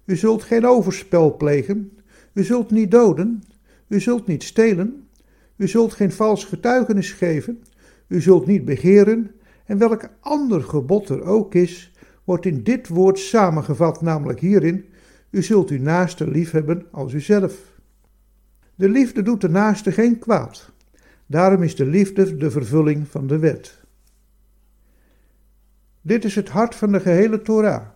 u 0.04 0.16
zult 0.16 0.42
geen 0.42 0.66
overspel 0.66 1.36
plegen, 1.36 1.98
u 2.32 2.44
zult 2.44 2.70
niet 2.70 2.90
doden, 2.90 3.42
u 3.88 4.00
zult 4.00 4.26
niet 4.26 4.42
stelen, 4.42 5.08
u 5.56 5.68
zult 5.68 5.92
geen 5.92 6.12
vals 6.12 6.44
getuigenis 6.44 7.12
geven, 7.12 7.62
u 8.08 8.20
zult 8.20 8.46
niet 8.46 8.64
begeren, 8.64 9.30
en 9.64 9.78
welk 9.78 10.08
ander 10.20 10.62
gebod 10.62 11.08
er 11.08 11.22
ook 11.22 11.54
is, 11.54 11.92
wordt 12.24 12.46
in 12.46 12.62
dit 12.62 12.88
woord 12.88 13.18
samengevat, 13.18 14.02
namelijk 14.02 14.40
hierin: 14.40 14.84
U 15.30 15.42
zult 15.42 15.70
uw 15.70 15.80
naaste 15.80 16.30
lief 16.30 16.50
hebben 16.50 16.86
als 16.90 17.12
uzelf. 17.12 17.54
De 18.74 18.88
liefde 18.88 19.22
doet 19.22 19.40
de 19.40 19.48
naaste 19.48 19.92
geen 19.92 20.18
kwaad. 20.18 20.70
Daarom 21.26 21.62
is 21.62 21.76
de 21.76 21.86
liefde 21.86 22.36
de 22.36 22.50
vervulling 22.50 23.08
van 23.08 23.26
de 23.26 23.38
wet. 23.38 23.80
Dit 26.00 26.24
is 26.24 26.34
het 26.34 26.48
hart 26.48 26.74
van 26.74 26.92
de 26.92 27.00
gehele 27.00 27.42
Torah, 27.42 27.86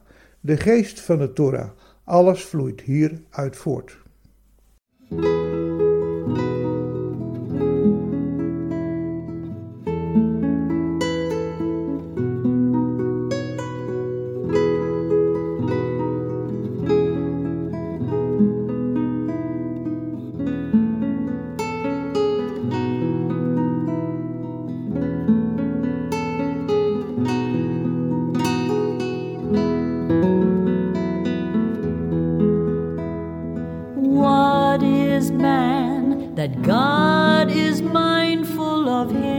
de 0.46 0.56
geest 0.56 1.00
van 1.00 1.18
de 1.18 1.32
Torah. 1.32 1.70
Alles 2.04 2.44
vloeit 2.44 2.80
hieruit 2.80 3.56
voort. 3.56 3.98
That 36.46 36.62
God 36.62 37.50
is 37.50 37.82
mindful 37.82 38.88
of 38.88 39.10
him? 39.10 39.35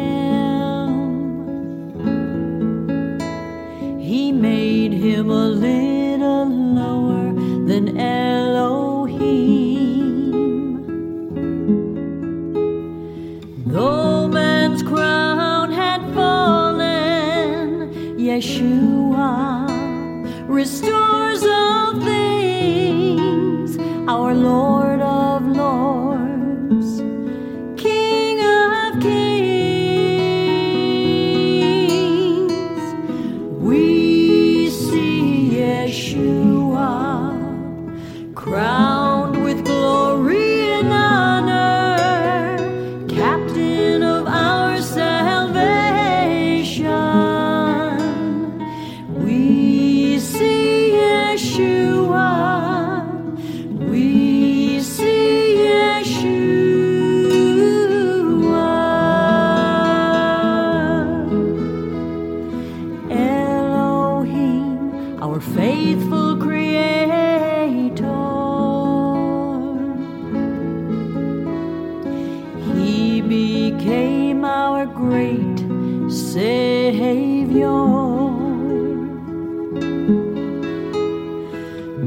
Savior. 76.38 77.66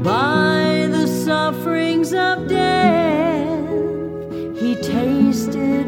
By 0.01 0.87
the 0.89 1.05
sufferings 1.05 2.13
of 2.13 2.47
death, 2.47 3.67
he 4.57 4.75
tasted 4.75 5.80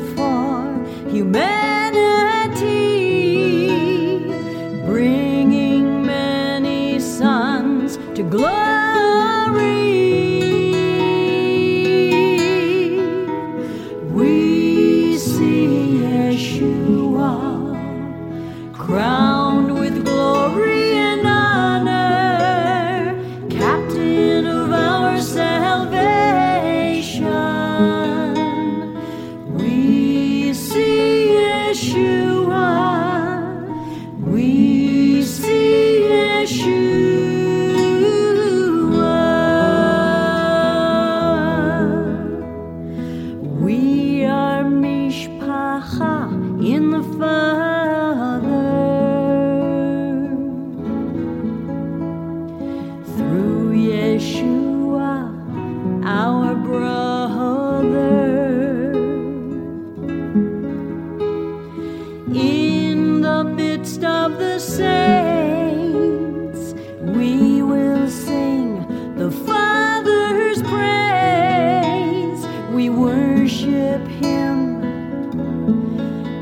worship 72.94 74.08
Him, 74.08 74.84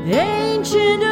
Ancient 0.06 1.11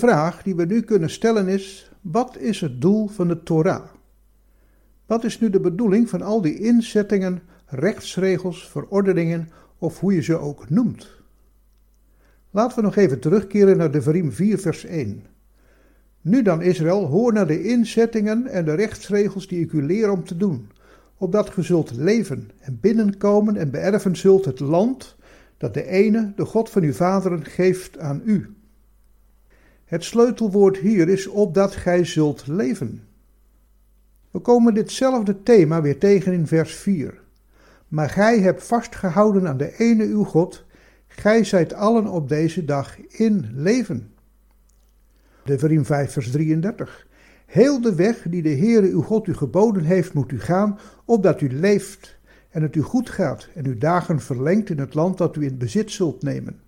vraag 0.00 0.42
die 0.42 0.54
we 0.54 0.64
nu 0.64 0.80
kunnen 0.82 1.10
stellen 1.10 1.48
is: 1.48 1.92
wat 2.00 2.36
is 2.36 2.60
het 2.60 2.80
doel 2.80 3.08
van 3.08 3.28
de 3.28 3.42
Torah? 3.42 3.84
Wat 5.06 5.24
is 5.24 5.40
nu 5.40 5.50
de 5.50 5.60
bedoeling 5.60 6.08
van 6.08 6.22
al 6.22 6.40
die 6.40 6.58
inzettingen, 6.58 7.42
rechtsregels, 7.66 8.68
verordeningen 8.68 9.48
of 9.78 10.00
hoe 10.00 10.14
je 10.14 10.22
ze 10.22 10.38
ook 10.38 10.70
noemt? 10.70 11.08
Laten 12.50 12.76
we 12.76 12.82
nog 12.82 12.96
even 12.96 13.20
terugkeren 13.20 13.76
naar 13.76 13.90
de 13.90 14.02
Verim 14.02 14.32
4 14.32 14.58
vers 14.58 14.84
1. 14.84 15.26
Nu 16.20 16.42
dan, 16.42 16.62
Israël, 16.62 17.06
hoor 17.06 17.32
naar 17.32 17.46
de 17.46 17.62
inzettingen 17.62 18.46
en 18.46 18.64
de 18.64 18.74
rechtsregels 18.74 19.48
die 19.48 19.60
ik 19.60 19.72
u 19.72 19.82
leer 19.82 20.10
om 20.10 20.24
te 20.24 20.36
doen, 20.36 20.70
opdat 21.16 21.50
ge 21.50 21.62
zult 21.62 21.96
leven 21.96 22.50
en 22.60 22.78
binnenkomen 22.80 23.56
en 23.56 23.70
beërven 23.70 24.16
zult 24.16 24.44
het 24.44 24.60
land 24.60 25.16
dat 25.56 25.74
de 25.74 25.86
ene, 25.86 26.32
de 26.36 26.44
God 26.44 26.70
van 26.70 26.82
uw 26.82 26.92
vaderen, 26.92 27.44
geeft 27.44 27.98
aan 27.98 28.22
u. 28.24 28.54
Het 29.90 30.04
sleutelwoord 30.04 30.76
hier 30.76 31.08
is 31.08 31.26
opdat 31.26 31.76
gij 31.76 32.04
zult 32.04 32.46
leven. 32.46 33.02
We 34.30 34.38
komen 34.38 34.74
ditzelfde 34.74 35.42
thema 35.42 35.82
weer 35.82 35.98
tegen 35.98 36.32
in 36.32 36.46
vers 36.46 36.74
4. 36.74 37.20
Maar 37.88 38.10
gij 38.10 38.38
hebt 38.38 38.64
vastgehouden 38.64 39.48
aan 39.48 39.56
de 39.56 39.76
ene 39.78 40.04
uw 40.04 40.24
God, 40.24 40.64
gij 41.06 41.44
zijt 41.44 41.72
allen 41.72 42.06
op 42.06 42.28
deze 42.28 42.64
dag 42.64 42.98
in 43.08 43.50
leven. 43.54 44.12
Deuteronomium 45.44 45.86
5 45.86 46.12
vers 46.12 46.30
33. 46.30 47.06
Heel 47.46 47.80
de 47.80 47.94
weg 47.94 48.22
die 48.28 48.42
de 48.42 48.56
Heere 48.56 48.90
uw 48.90 49.02
God 49.02 49.26
u 49.26 49.34
geboden 49.34 49.84
heeft, 49.84 50.12
moet 50.12 50.32
u 50.32 50.40
gaan, 50.40 50.78
opdat 51.04 51.40
u 51.40 51.52
leeft 51.52 52.18
en 52.50 52.62
het 52.62 52.76
u 52.76 52.80
goed 52.80 53.10
gaat 53.10 53.48
en 53.54 53.66
uw 53.66 53.78
dagen 53.78 54.20
verlengt 54.20 54.70
in 54.70 54.78
het 54.78 54.94
land 54.94 55.18
dat 55.18 55.36
u 55.36 55.44
in 55.44 55.58
bezit 55.58 55.90
zult 55.90 56.22
nemen. 56.22 56.60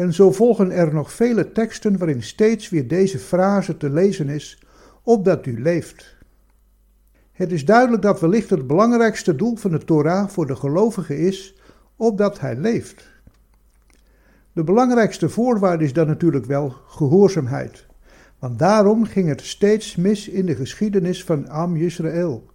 En 0.00 0.12
zo 0.12 0.32
volgen 0.32 0.70
er 0.70 0.94
nog 0.94 1.12
vele 1.12 1.52
teksten 1.52 1.98
waarin 1.98 2.22
steeds 2.22 2.68
weer 2.68 2.88
deze 2.88 3.18
frase 3.18 3.76
te 3.76 3.90
lezen 3.90 4.28
is, 4.28 4.62
opdat 5.02 5.46
u 5.46 5.62
leeft. 5.62 6.16
Het 7.32 7.52
is 7.52 7.64
duidelijk 7.64 8.02
dat 8.02 8.20
wellicht 8.20 8.50
het 8.50 8.66
belangrijkste 8.66 9.36
doel 9.36 9.56
van 9.56 9.70
de 9.70 9.78
Torah 9.78 10.28
voor 10.28 10.46
de 10.46 10.56
gelovige 10.56 11.18
is, 11.18 11.54
opdat 11.96 12.40
hij 12.40 12.56
leeft. 12.56 13.08
De 14.52 14.64
belangrijkste 14.64 15.28
voorwaarde 15.28 15.84
is 15.84 15.92
dan 15.92 16.06
natuurlijk 16.06 16.46
wel 16.46 16.74
gehoorzaamheid. 16.86 17.86
Want 18.38 18.58
daarom 18.58 19.04
ging 19.04 19.28
het 19.28 19.40
steeds 19.40 19.96
mis 19.96 20.28
in 20.28 20.46
de 20.46 20.54
geschiedenis 20.54 21.24
van 21.24 21.48
Am 21.48 21.76
Yisrael. 21.76 22.46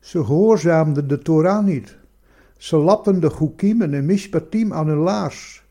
Ze 0.00 0.24
gehoorzaamden 0.24 1.08
de 1.08 1.18
Torah 1.18 1.64
niet. 1.64 1.96
Ze 2.56 2.76
lapten 2.76 3.20
de 3.20 3.30
Chukim 3.30 3.82
en 3.82 3.90
de 3.90 4.02
Mishpatim 4.02 4.72
aan 4.72 4.88
hun 4.88 4.98
laars. 4.98 5.68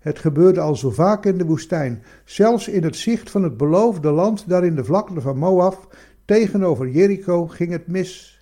Het 0.00 0.18
gebeurde 0.18 0.60
al 0.60 0.76
zo 0.76 0.90
vaak 0.90 1.24
in 1.26 1.38
de 1.38 1.44
woestijn, 1.44 2.02
zelfs 2.24 2.68
in 2.68 2.82
het 2.82 2.96
zicht 2.96 3.30
van 3.30 3.42
het 3.42 3.56
beloofde 3.56 4.10
land, 4.10 4.48
daar 4.48 4.64
in 4.64 4.74
de 4.74 4.84
vlakte 4.84 5.20
van 5.20 5.38
Moab, 5.38 5.96
tegenover 6.24 6.88
Jericho, 6.88 7.46
ging 7.46 7.72
het 7.72 7.86
mis. 7.86 8.40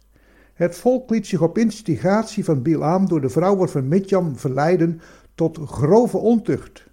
Het 0.55 0.77
volk 0.77 1.11
liet 1.11 1.27
zich 1.27 1.43
op 1.43 1.59
instigatie 1.59 2.45
van 2.45 2.63
Bilaam 2.63 3.09
door 3.09 3.21
de 3.21 3.29
vrouwen 3.29 3.69
van 3.69 3.89
Midjam 3.89 4.37
verleiden 4.37 5.01
tot 5.35 5.59
grove 5.67 6.17
ontucht. 6.17 6.87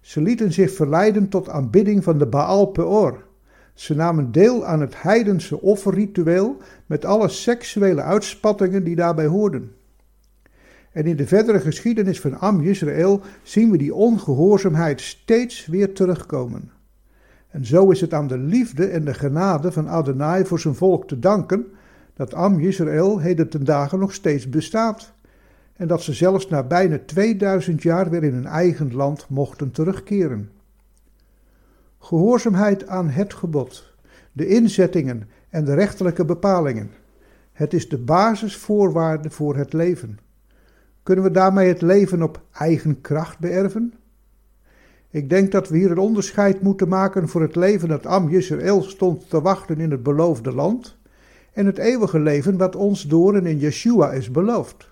Ze 0.00 0.22
lieten 0.22 0.52
zich 0.52 0.72
verleiden 0.72 1.28
tot 1.28 1.48
aanbidding 1.48 2.04
van 2.04 2.18
de 2.18 2.26
Baal 2.26 2.66
Peor. 2.66 3.24
Ze 3.74 3.94
namen 3.94 4.32
deel 4.32 4.64
aan 4.64 4.80
het 4.80 5.02
heidense 5.02 5.60
offerritueel 5.60 6.56
met 6.86 7.04
alle 7.04 7.28
seksuele 7.28 8.02
uitspattingen 8.02 8.84
die 8.84 8.96
daarbij 8.96 9.26
hoorden. 9.26 9.72
En 10.92 11.06
in 11.06 11.16
de 11.16 11.26
verdere 11.26 11.60
geschiedenis 11.60 12.20
van 12.20 12.38
Am 12.38 12.60
Israël 12.60 13.20
zien 13.42 13.70
we 13.70 13.78
die 13.78 13.94
ongehoorzaamheid 13.94 15.00
steeds 15.00 15.66
weer 15.66 15.92
terugkomen. 15.92 16.70
En 17.48 17.64
zo 17.64 17.90
is 17.90 18.00
het 18.00 18.14
aan 18.14 18.26
de 18.26 18.38
liefde 18.38 18.86
en 18.86 19.04
de 19.04 19.14
genade 19.14 19.72
van 19.72 19.88
Adonai 19.88 20.44
voor 20.44 20.60
zijn 20.60 20.74
volk 20.74 21.08
te 21.08 21.18
danken 21.18 21.66
dat 22.14 22.34
Am 22.34 22.60
Israël 22.60 23.18
heden 23.18 23.48
ten 23.48 23.64
dagen 23.64 23.98
nog 23.98 24.14
steeds 24.14 24.48
bestaat 24.48 25.12
en 25.76 25.86
dat 25.86 26.02
ze 26.02 26.12
zelfs 26.12 26.48
na 26.48 26.62
bijna 26.62 26.98
2000 27.06 27.82
jaar 27.82 28.10
weer 28.10 28.22
in 28.22 28.32
hun 28.32 28.46
eigen 28.46 28.94
land 28.94 29.26
mochten 29.28 29.70
terugkeren. 29.70 30.50
Gehoorzaamheid 31.98 32.86
aan 32.86 33.08
het 33.08 33.34
gebod, 33.34 33.92
de 34.32 34.46
inzettingen 34.46 35.28
en 35.48 35.64
de 35.64 35.74
rechterlijke 35.74 36.24
bepalingen. 36.24 36.90
Het 37.52 37.74
is 37.74 37.88
de 37.88 37.98
basisvoorwaarde 37.98 39.30
voor 39.30 39.56
het 39.56 39.72
leven. 39.72 40.18
Kunnen 41.10 41.28
we 41.28 41.38
daarmee 41.38 41.68
het 41.68 41.82
leven 41.82 42.22
op 42.22 42.40
eigen 42.52 43.00
kracht 43.00 43.38
beërven? 43.38 43.94
Ik 45.10 45.30
denk 45.30 45.52
dat 45.52 45.68
we 45.68 45.76
hier 45.76 45.90
een 45.90 45.98
onderscheid 45.98 46.62
moeten 46.62 46.88
maken 46.88 47.28
voor 47.28 47.42
het 47.42 47.56
leven 47.56 47.88
dat 47.88 48.06
Am 48.06 48.28
Yisrael 48.28 48.82
stond 48.82 49.30
te 49.30 49.40
wachten 49.40 49.80
in 49.80 49.90
het 49.90 50.02
beloofde 50.02 50.52
land 50.52 50.96
en 51.52 51.66
het 51.66 51.78
eeuwige 51.78 52.18
leven 52.18 52.56
wat 52.56 52.76
ons 52.76 53.02
door 53.02 53.34
en 53.34 53.46
in 53.46 53.58
Yeshua 53.58 54.10
is 54.12 54.30
beloofd. 54.30 54.88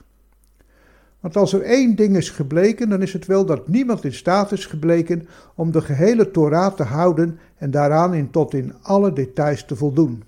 Want 1.21 1.37
als 1.37 1.53
er 1.53 1.62
één 1.62 1.97
ding 1.97 2.16
is 2.16 2.31
gebleken, 2.31 2.89
dan 2.89 3.03
is 3.03 3.12
het 3.12 3.27
wel 3.27 3.45
dat 3.45 3.69
niemand 3.69 4.05
in 4.05 4.14
staat 4.14 4.53
is 4.53 4.66
gebleken 4.66 5.29
om 5.55 5.73
de 5.73 5.81
gehele 5.81 6.31
Torah 6.31 6.75
te 6.75 6.83
houden 6.83 7.39
en 7.57 7.71
daaraan 7.71 8.14
in 8.14 8.31
tot 8.31 8.55
in 8.55 8.75
alle 8.83 9.12
details 9.12 9.64
te 9.64 9.77
voldoen. 9.77 10.23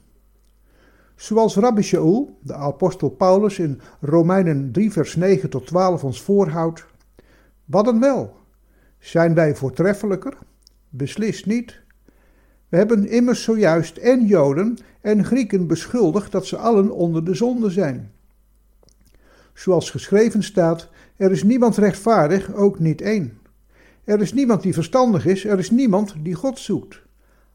Zoals 1.20 1.56
Rabbi 1.56 1.82
Shaul, 1.82 2.38
de 2.42 2.54
apostel 2.54 3.08
Paulus 3.08 3.58
in 3.58 3.80
Romeinen 4.00 4.72
3 4.72 4.92
vers 4.92 5.16
9 5.16 5.50
tot 5.50 5.66
12 5.66 6.04
ons 6.04 6.22
voorhoudt. 6.22 6.86
Wat 7.64 7.84
dan 7.84 8.00
wel? 8.00 8.36
Zijn 8.98 9.34
wij 9.34 9.54
voortreffelijker? 9.54 10.38
Beslist 10.88 11.46
niet. 11.46 11.80
We 12.68 12.76
hebben 12.76 13.08
immers 13.08 13.42
zojuist 13.42 13.96
en 13.96 14.26
Joden 14.26 14.78
en 15.00 15.24
Grieken 15.24 15.66
beschuldigd 15.66 16.32
dat 16.32 16.46
ze 16.46 16.56
allen 16.56 16.90
onder 16.90 17.24
de 17.24 17.34
zonde 17.34 17.70
zijn. 17.70 18.12
Zoals 19.54 19.90
geschreven 19.90 20.42
staat, 20.42 20.88
er 21.16 21.30
is 21.30 21.42
niemand 21.42 21.76
rechtvaardig, 21.76 22.54
ook 22.54 22.78
niet 22.78 23.00
één. 23.00 23.38
Er 24.04 24.20
is 24.20 24.32
niemand 24.32 24.62
die 24.62 24.74
verstandig 24.74 25.26
is, 25.26 25.44
er 25.44 25.58
is 25.58 25.70
niemand 25.70 26.14
die 26.22 26.34
God 26.34 26.58
zoekt. 26.58 27.02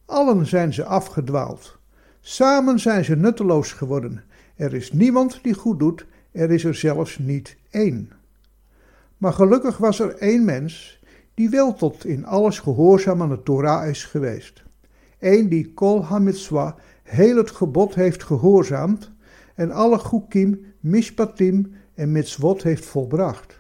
Allen 0.06 0.46
zijn 0.46 0.74
ze 0.74 0.84
afgedwaald. 0.84 1.84
Samen 2.28 2.80
zijn 2.80 3.06
ze 3.06 3.16
nutteloos 3.16 3.72
geworden. 3.72 4.24
Er 4.56 4.74
is 4.74 4.92
niemand 4.92 5.40
die 5.42 5.54
goed 5.54 5.80
doet, 5.80 6.06
er 6.32 6.52
is 6.52 6.64
er 6.64 6.76
zelfs 6.76 7.18
niet 7.18 7.58
één. 7.70 8.12
Maar 9.18 9.34
gelukkig 9.34 9.78
was 9.78 10.00
er 10.00 10.16
één 10.16 10.46
mens 10.46 11.00
die 11.34 11.50
wel 11.50 11.74
tot 11.74 12.06
in 12.06 12.26
alles 12.26 12.60
gehoorzaam 12.60 13.22
aan 13.22 13.30
de 13.30 13.44
Torah 13.44 13.90
is 13.90 14.04
geweest. 14.04 14.64
Eén 15.20 15.50
die 15.50 15.74
kol 15.74 16.06
hamitzwa 16.06 16.76
heel 17.04 17.38
het 17.38 17.52
gebod 17.52 17.96
heeft 17.96 18.24
gehoorzaamd 18.24 19.12
en 19.56 19.72
alle 19.72 19.98
chukim, 19.98 20.66
mishpatim 20.80 21.76
en 21.94 22.12
mitzvot 22.12 22.64
heeft 22.64 22.86
volbracht. 22.86 23.60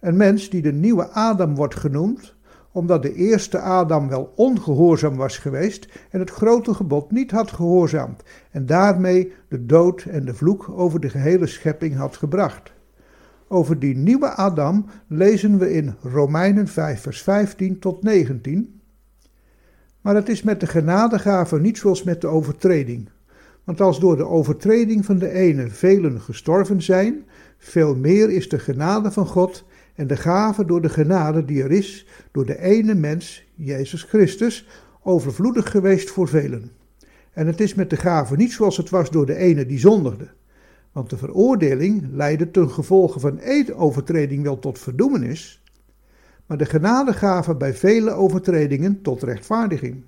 Een 0.00 0.16
mens 0.16 0.50
die 0.50 0.62
de 0.62 0.72
nieuwe 0.72 1.08
Adam 1.08 1.54
wordt 1.54 1.76
genoemd, 1.76 2.34
omdat 2.72 3.02
de 3.02 3.14
eerste 3.14 3.58
Adam 3.58 4.08
wel 4.08 4.32
ongehoorzaam 4.36 5.16
was 5.16 5.38
geweest 5.38 5.88
en 6.10 6.20
het 6.20 6.30
grote 6.30 6.74
gebod 6.74 7.10
niet 7.10 7.30
had 7.30 7.50
gehoorzaamd 7.50 8.22
en 8.50 8.66
daarmee 8.66 9.32
de 9.48 9.66
dood 9.66 10.02
en 10.02 10.24
de 10.24 10.34
vloek 10.34 10.68
over 10.68 11.00
de 11.00 11.08
gehele 11.08 11.46
schepping 11.46 11.96
had 11.96 12.16
gebracht. 12.16 12.72
Over 13.48 13.78
die 13.78 13.96
nieuwe 13.96 14.28
Adam 14.28 14.86
lezen 15.06 15.58
we 15.58 15.72
in 15.72 15.94
Romeinen 16.02 16.68
5 16.68 17.00
vers 17.00 17.22
15 17.22 17.78
tot 17.78 18.02
19. 18.02 18.80
Maar 20.00 20.14
het 20.14 20.28
is 20.28 20.42
met 20.42 20.60
de 20.60 20.66
genadegave 20.66 21.60
niet 21.60 21.78
zoals 21.78 22.02
met 22.02 22.20
de 22.20 22.26
overtreding. 22.26 23.08
Want 23.64 23.80
als 23.80 24.00
door 24.00 24.16
de 24.16 24.26
overtreding 24.26 25.04
van 25.04 25.18
de 25.18 25.30
ene 25.30 25.68
velen 25.68 26.20
gestorven 26.20 26.82
zijn, 26.82 27.24
veel 27.58 27.96
meer 27.96 28.30
is 28.30 28.48
de 28.48 28.58
genade 28.58 29.10
van 29.10 29.26
God 29.26 29.64
en 30.00 30.06
de 30.06 30.16
gave 30.16 30.64
door 30.64 30.80
de 30.80 30.88
genade 30.88 31.44
die 31.44 31.62
er 31.62 31.70
is 31.70 32.06
door 32.32 32.46
de 32.46 32.60
ene 32.60 32.94
mens, 32.94 33.44
Jezus 33.54 34.02
Christus, 34.02 34.68
overvloedig 35.02 35.70
geweest 35.70 36.10
voor 36.10 36.28
velen. 36.28 36.70
En 37.32 37.46
het 37.46 37.60
is 37.60 37.74
met 37.74 37.90
de 37.90 37.96
gave 37.96 38.36
niet 38.36 38.52
zoals 38.52 38.76
het 38.76 38.90
was 38.90 39.10
door 39.10 39.26
de 39.26 39.36
ene 39.36 39.66
die 39.66 39.78
zondigde. 39.78 40.28
Want 40.92 41.10
de 41.10 41.16
veroordeling 41.16 42.08
leidde 42.12 42.50
ten 42.50 42.70
gevolge 42.70 43.20
van 43.20 43.38
één 43.38 43.76
overtreding 43.76 44.42
wel 44.42 44.58
tot 44.58 44.78
verdoemenis, 44.78 45.62
maar 46.46 46.58
de 46.58 46.66
genadegave 46.66 47.54
bij 47.54 47.74
vele 47.74 48.10
overtredingen 48.10 49.02
tot 49.02 49.22
rechtvaardiging. 49.22 50.02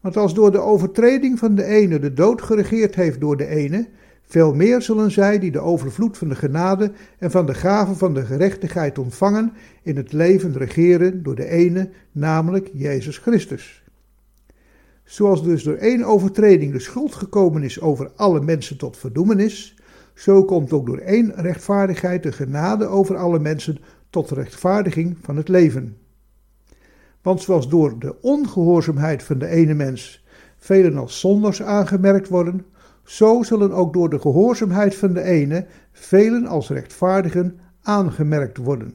Want 0.00 0.16
als 0.16 0.34
door 0.34 0.50
de 0.50 0.60
overtreding 0.60 1.38
van 1.38 1.54
de 1.54 1.64
ene 1.64 1.98
de 1.98 2.12
dood 2.12 2.42
geregeerd 2.42 2.94
heeft 2.94 3.20
door 3.20 3.36
de 3.36 3.46
ene, 3.46 3.88
veel 4.26 4.54
meer 4.54 4.82
zullen 4.82 5.10
zij 5.10 5.38
die 5.38 5.50
de 5.50 5.60
overvloed 5.60 6.18
van 6.18 6.28
de 6.28 6.34
genade 6.34 6.92
en 7.18 7.30
van 7.30 7.46
de 7.46 7.54
gave 7.54 7.94
van 7.94 8.14
de 8.14 8.24
gerechtigheid 8.24 8.98
ontvangen, 8.98 9.52
in 9.82 9.96
het 9.96 10.12
leven 10.12 10.52
regeren 10.52 11.22
door 11.22 11.34
de 11.34 11.48
ene, 11.48 11.90
namelijk 12.12 12.70
Jezus 12.72 13.18
Christus. 13.18 13.84
Zoals 15.04 15.42
dus 15.42 15.62
door 15.62 15.74
één 15.74 16.04
overtreding 16.04 16.72
de 16.72 16.78
schuld 16.78 17.14
gekomen 17.14 17.62
is 17.62 17.80
over 17.80 18.10
alle 18.16 18.40
mensen 18.40 18.76
tot 18.76 18.96
verdoemenis, 18.96 19.76
zo 20.14 20.44
komt 20.44 20.72
ook 20.72 20.86
door 20.86 20.98
één 20.98 21.32
rechtvaardigheid 21.34 22.22
de 22.22 22.32
genade 22.32 22.86
over 22.86 23.16
alle 23.16 23.38
mensen 23.38 23.78
tot 24.10 24.30
rechtvaardiging 24.30 25.16
van 25.20 25.36
het 25.36 25.48
leven. 25.48 25.96
Want 27.22 27.42
zoals 27.42 27.68
door 27.68 27.98
de 27.98 28.20
ongehoorzaamheid 28.20 29.22
van 29.22 29.38
de 29.38 29.46
ene 29.46 29.74
mens 29.74 30.24
velen 30.56 30.96
als 30.96 31.20
zonders 31.20 31.62
aangemerkt 31.62 32.28
worden, 32.28 32.66
zo 33.06 33.42
zullen 33.42 33.72
ook 33.72 33.92
door 33.92 34.10
de 34.10 34.18
gehoorzaamheid 34.18 34.94
van 34.94 35.12
de 35.12 35.22
ene 35.22 35.66
velen 35.92 36.46
als 36.46 36.68
rechtvaardigen 36.68 37.58
aangemerkt 37.82 38.56
worden. 38.56 38.94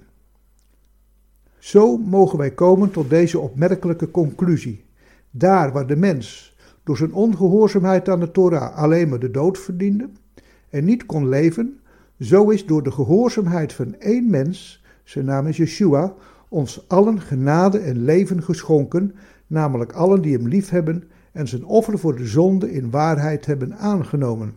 Zo 1.57 1.97
mogen 1.97 2.37
wij 2.37 2.51
komen 2.51 2.91
tot 2.91 3.09
deze 3.09 3.39
opmerkelijke 3.39 4.11
conclusie. 4.11 4.85
Daar 5.29 5.71
waar 5.71 5.87
de 5.87 5.95
mens 5.95 6.55
door 6.83 6.97
zijn 6.97 7.13
ongehoorzaamheid 7.13 8.09
aan 8.09 8.19
de 8.19 8.31
Torah 8.31 8.77
alleen 8.77 9.09
maar 9.09 9.19
de 9.19 9.31
dood 9.31 9.59
verdiende 9.59 10.09
en 10.69 10.85
niet 10.85 11.05
kon 11.05 11.29
leven, 11.29 11.79
zo 12.19 12.49
is 12.49 12.65
door 12.65 12.83
de 12.83 12.91
gehoorzaamheid 12.91 13.73
van 13.73 13.95
één 13.99 14.29
mens, 14.29 14.83
zijn 15.03 15.25
naam 15.25 15.47
is 15.47 15.57
Yeshua, 15.57 16.13
ons 16.49 16.85
allen 16.87 17.21
genade 17.21 17.77
en 17.77 18.03
leven 18.03 18.43
geschonken, 18.43 19.15
namelijk 19.47 19.91
allen 19.91 20.21
die 20.21 20.37
hem 20.37 20.47
liefhebben 20.47 21.03
en 21.31 21.47
zijn 21.47 21.65
offer 21.65 21.99
voor 21.99 22.15
de 22.15 22.25
zonde 22.25 22.71
in 22.71 22.89
waarheid 22.89 23.45
hebben 23.45 23.77
aangenomen. 23.77 24.53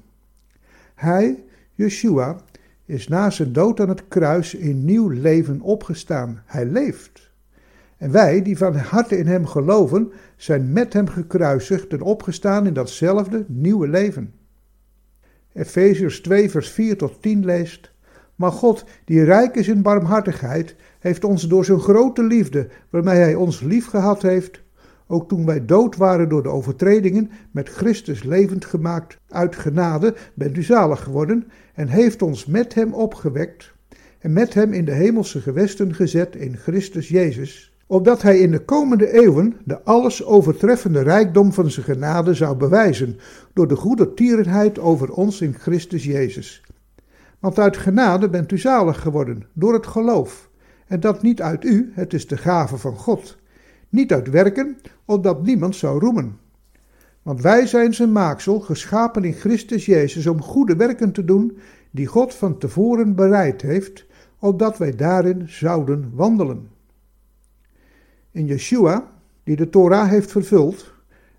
Hij, 0.94 1.44
Yeshua, 1.74 2.36
is 2.84 3.08
na 3.08 3.30
zijn 3.30 3.52
dood 3.52 3.80
aan 3.80 3.88
het 3.88 4.08
kruis 4.08 4.54
in 4.54 4.84
nieuw 4.84 5.08
leven 5.08 5.60
opgestaan. 5.60 6.42
Hij 6.46 6.66
leeft. 6.66 7.32
En 7.96 8.10
wij, 8.10 8.42
die 8.42 8.56
van 8.56 8.76
harte 8.76 9.18
in 9.18 9.26
hem 9.26 9.46
geloven, 9.46 10.12
zijn 10.36 10.72
met 10.72 10.92
hem 10.92 11.08
gekruisigd 11.08 11.92
en 11.92 12.02
opgestaan 12.02 12.66
in 12.66 12.74
datzelfde 12.74 13.44
nieuwe 13.48 13.88
leven. 13.88 14.32
Efeziërs 15.52 16.20
2, 16.20 16.50
vers 16.50 16.70
4 16.70 16.96
tot 16.96 17.22
10 17.22 17.44
leest: 17.44 17.92
Maar 18.34 18.52
God, 18.52 18.84
die 19.04 19.24
rijk 19.24 19.54
is 19.54 19.68
in 19.68 19.82
barmhartigheid, 19.82 20.76
heeft 20.98 21.24
ons 21.24 21.48
door 21.48 21.64
zijn 21.64 21.80
grote 21.80 22.22
liefde, 22.22 22.68
waarmee 22.90 23.18
hij 23.18 23.34
ons 23.34 23.60
lief 23.60 23.86
gehad 23.86 24.22
heeft, 24.22 24.62
ook 25.06 25.28
toen 25.28 25.46
wij 25.46 25.64
dood 25.64 25.96
waren 25.96 26.28
door 26.28 26.42
de 26.42 26.48
overtredingen, 26.48 27.30
met 27.50 27.68
Christus 27.68 28.22
levend 28.22 28.64
gemaakt. 28.64 29.18
Uit 29.28 29.56
genade 29.56 30.14
bent 30.34 30.56
u 30.56 30.62
zalig 30.62 31.02
geworden 31.02 31.44
en 31.74 31.88
heeft 31.88 32.22
ons 32.22 32.46
met 32.46 32.74
hem 32.74 32.94
opgewekt 32.94 33.72
en 34.18 34.32
met 34.32 34.54
hem 34.54 34.72
in 34.72 34.84
de 34.84 34.92
hemelse 34.92 35.40
gewesten 35.40 35.94
gezet 35.94 36.36
in 36.36 36.56
Christus 36.56 37.08
Jezus, 37.08 37.72
opdat 37.86 38.22
hij 38.22 38.38
in 38.38 38.50
de 38.50 38.64
komende 38.64 39.12
eeuwen 39.12 39.56
de 39.64 39.82
alles 39.82 40.24
overtreffende 40.24 41.02
rijkdom 41.02 41.52
van 41.52 41.70
zijn 41.70 41.86
genade 41.86 42.34
zou 42.34 42.56
bewijzen 42.56 43.18
door 43.52 43.68
de 43.68 43.76
goede 43.76 44.14
tierenheid 44.14 44.78
over 44.78 45.12
ons 45.12 45.40
in 45.40 45.54
Christus 45.54 46.04
Jezus. 46.04 46.62
Want 47.38 47.58
uit 47.58 47.76
genade 47.76 48.28
bent 48.28 48.52
u 48.52 48.58
zalig 48.58 49.00
geworden 49.00 49.46
door 49.52 49.72
het 49.72 49.86
geloof, 49.86 50.50
en 50.86 51.00
dat 51.00 51.22
niet 51.22 51.42
uit 51.42 51.64
u, 51.64 51.92
het 51.94 52.12
is 52.12 52.26
de 52.26 52.36
gave 52.36 52.76
van 52.76 52.96
God 52.96 53.36
niet 53.94 54.12
uit 54.12 54.30
werken, 54.30 54.76
opdat 55.04 55.42
niemand 55.42 55.76
zou 55.76 56.00
roemen. 56.00 56.38
Want 57.22 57.40
wij 57.40 57.66
zijn 57.66 57.94
zijn 57.94 58.12
maaksel, 58.12 58.60
geschapen 58.60 59.24
in 59.24 59.32
Christus 59.32 59.86
Jezus, 59.86 60.26
om 60.26 60.42
goede 60.42 60.76
werken 60.76 61.12
te 61.12 61.24
doen, 61.24 61.58
die 61.90 62.06
God 62.06 62.34
van 62.34 62.58
tevoren 62.58 63.14
bereid 63.14 63.62
heeft, 63.62 64.06
opdat 64.38 64.78
wij 64.78 64.96
daarin 64.96 65.44
zouden 65.46 66.10
wandelen. 66.14 66.68
In 68.30 68.46
Yeshua, 68.46 69.08
die 69.44 69.56
de 69.56 69.70
Torah 69.70 70.08
heeft 70.08 70.30
vervuld, 70.30 70.92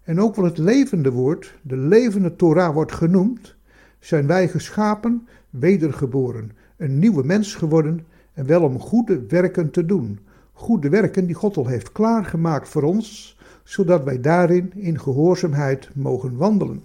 en 0.04 0.22
ook 0.22 0.36
wel 0.36 0.46
het 0.46 0.58
levende 0.58 1.12
woord, 1.12 1.56
de 1.62 1.78
levende 1.78 2.36
Torah 2.36 2.74
wordt 2.74 2.92
genoemd, 2.92 3.56
zijn 4.00 4.28
wij 4.28 4.48
geschapen, 4.48 5.28
wedergeboren, 5.50 6.52
een 6.78 7.00
nieuwe 7.00 7.24
mens 7.24 7.56
geworden, 7.56 8.06
en 8.34 8.46
wel 8.46 8.62
om 8.64 8.80
goede 8.80 9.26
werken 9.28 9.72
te 9.72 9.86
doen, 9.86 10.20
goede 10.58 10.90
werken 10.90 11.26
die 11.26 11.36
God 11.36 11.58
al 11.58 11.68
heeft 11.68 11.92
klaargemaakt 11.92 12.70
voor 12.70 12.84
ons, 12.84 13.38
zodat 13.64 14.04
wij 14.04 14.22
daarin 14.22 14.72
in 14.76 15.00
gehoorzaamheid 15.00 15.90
mogen 15.94 16.38
wandelen. 16.38 16.84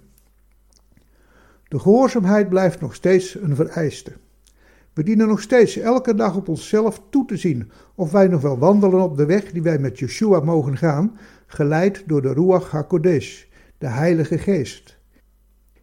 De 1.69 1.79
gehoorzaamheid 1.79 2.49
blijft 2.49 2.81
nog 2.81 2.95
steeds 2.95 3.35
een 3.35 3.55
vereiste. 3.55 4.13
We 4.93 5.03
dienen 5.03 5.29
nog 5.29 5.41
steeds 5.41 5.77
elke 5.77 6.15
dag 6.15 6.37
op 6.37 6.49
onszelf 6.49 7.03
toe 7.11 7.27
te 7.27 7.37
zien 7.37 7.71
of 7.95 8.11
wij 8.11 8.27
nog 8.27 8.41
wel 8.41 8.59
wandelen 8.59 9.03
op 9.03 9.17
de 9.17 9.27
weg 9.27 9.53
die 9.53 9.63
wij 9.63 9.79
met 9.79 9.99
Yeshua 9.99 10.41
mogen 10.41 10.77
gaan, 10.77 11.19
geleid 11.47 12.03
door 12.07 12.23
de 12.23 12.33
Ruach 12.33 12.71
HaKodesh, 12.71 13.45
de 13.79 13.87
Heilige 13.87 14.39
Geest. 14.39 14.99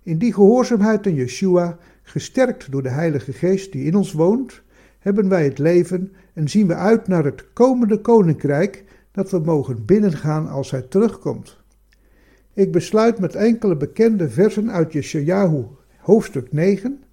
In 0.03 0.17
die 0.17 0.33
gehoorzaamheid 0.33 1.07
aan 1.07 1.13
Yeshua, 1.13 1.77
gesterkt 2.03 2.71
door 2.71 2.83
de 2.83 2.89
Heilige 2.89 3.33
Geest 3.33 3.71
die 3.71 3.83
in 3.83 3.95
ons 3.95 4.11
woont, 4.11 4.61
hebben 5.07 5.29
wij 5.29 5.43
het 5.43 5.57
leven 5.57 6.11
en 6.33 6.49
zien 6.49 6.67
we 6.67 6.75
uit 6.75 7.07
naar 7.07 7.23
het 7.23 7.53
komende 7.53 8.01
koninkrijk 8.01 8.83
dat 9.11 9.31
we 9.31 9.39
mogen 9.39 9.85
binnengaan 9.85 10.49
als 10.49 10.71
hij 10.71 10.81
terugkomt. 10.81 11.57
Ik 12.53 12.71
besluit 12.71 13.19
met 13.19 13.35
enkele 13.35 13.77
bekende 13.77 14.29
versen 14.29 14.71
uit 14.71 14.93
Yeshayahu, 14.93 15.65
hoofdstuk 15.97 16.51
9. 16.51 17.03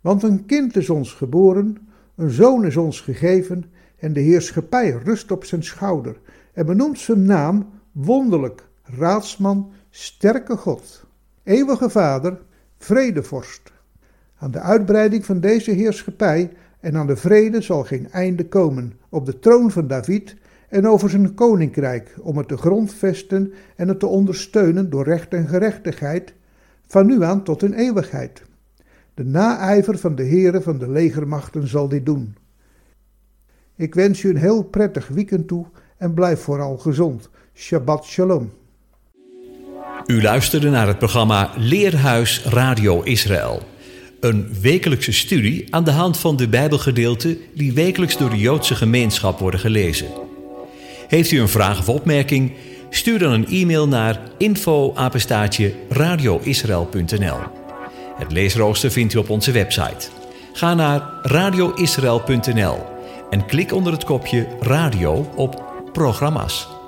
Want 0.00 0.22
een 0.22 0.46
kind 0.46 0.76
is 0.76 0.90
ons 0.90 1.12
geboren, 1.12 1.88
een 2.16 2.30
zoon 2.30 2.64
is 2.64 2.76
ons 2.76 3.00
gegeven, 3.00 3.64
en 3.96 4.12
de 4.12 4.20
heerschappij 4.20 4.90
rust 4.90 5.30
op 5.30 5.44
zijn 5.44 5.64
schouder. 5.64 6.16
En 6.52 6.66
benoemt 6.66 6.98
zijn 6.98 7.22
naam 7.22 7.68
wonderlijk, 7.92 8.68
raadsman, 8.82 9.72
sterke 9.90 10.56
God, 10.56 11.04
eeuwige 11.42 11.90
vader, 11.90 12.40
vredevorst. 12.78 13.72
Aan 14.38 14.50
de 14.50 14.60
uitbreiding 14.60 15.24
van 15.24 15.40
deze 15.40 15.70
heerschappij 15.70 16.50
en 16.80 16.96
aan 16.96 17.06
de 17.06 17.16
vrede 17.16 17.60
zal 17.60 17.84
geen 17.84 18.10
einde 18.10 18.48
komen 18.48 18.92
op 19.08 19.26
de 19.26 19.38
troon 19.38 19.70
van 19.70 19.86
David 19.86 20.36
en 20.68 20.88
over 20.88 21.10
zijn 21.10 21.34
koninkrijk, 21.34 22.14
om 22.20 22.36
het 22.36 22.48
te 22.48 22.56
grondvesten 22.56 23.52
en 23.76 23.88
het 23.88 24.00
te 24.00 24.06
ondersteunen 24.06 24.90
door 24.90 25.04
recht 25.04 25.34
en 25.34 25.48
gerechtigheid, 25.48 26.34
van 26.86 27.06
nu 27.06 27.22
aan 27.22 27.42
tot 27.42 27.62
in 27.62 27.72
eeuwigheid. 27.72 28.42
De 29.14 29.24
naijver 29.24 29.98
van 29.98 30.14
de 30.14 30.24
Heere 30.24 30.62
van 30.62 30.78
de 30.78 30.90
legermachten 30.90 31.68
zal 31.68 31.88
dit 31.88 32.06
doen. 32.06 32.36
Ik 33.76 33.94
wens 33.94 34.22
u 34.22 34.28
een 34.28 34.36
heel 34.36 34.62
prettig 34.62 35.08
weekend 35.08 35.48
toe 35.48 35.66
en 35.96 36.14
blijf 36.14 36.40
vooral 36.40 36.78
gezond. 36.78 37.28
Shabbat 37.54 38.04
shalom. 38.04 38.50
U 40.06 40.22
luisterde 40.22 40.70
naar 40.70 40.86
het 40.86 40.98
programma 40.98 41.50
Leerhuis 41.56 42.44
Radio 42.44 43.02
Israël. 43.02 43.62
Een 44.20 44.48
wekelijkse 44.60 45.12
studie 45.12 45.66
aan 45.70 45.84
de 45.84 45.90
hand 45.90 46.18
van 46.18 46.36
de 46.36 46.48
Bijbelgedeelten 46.48 47.38
die 47.54 47.72
wekelijks 47.72 48.16
door 48.16 48.30
de 48.30 48.38
Joodse 48.38 48.74
gemeenschap 48.74 49.38
worden 49.38 49.60
gelezen. 49.60 50.06
Heeft 51.08 51.30
u 51.30 51.40
een 51.40 51.48
vraag 51.48 51.78
of 51.78 51.88
opmerking? 51.88 52.52
Stuur 52.90 53.18
dan 53.18 53.32
een 53.32 53.46
e-mail 53.46 53.88
naar 53.88 54.20
info 54.38 54.94
radioisrael.nl. 55.88 57.38
Het 58.16 58.32
leesrooster 58.32 58.90
vindt 58.90 59.14
u 59.14 59.18
op 59.18 59.30
onze 59.30 59.52
website. 59.52 60.08
Ga 60.52 60.74
naar 60.74 61.02
radioisrael.nl 61.22 62.78
en 63.30 63.46
klik 63.46 63.72
onder 63.72 63.92
het 63.92 64.04
kopje 64.04 64.46
radio 64.60 65.30
op 65.36 65.62
programma's. 65.92 66.79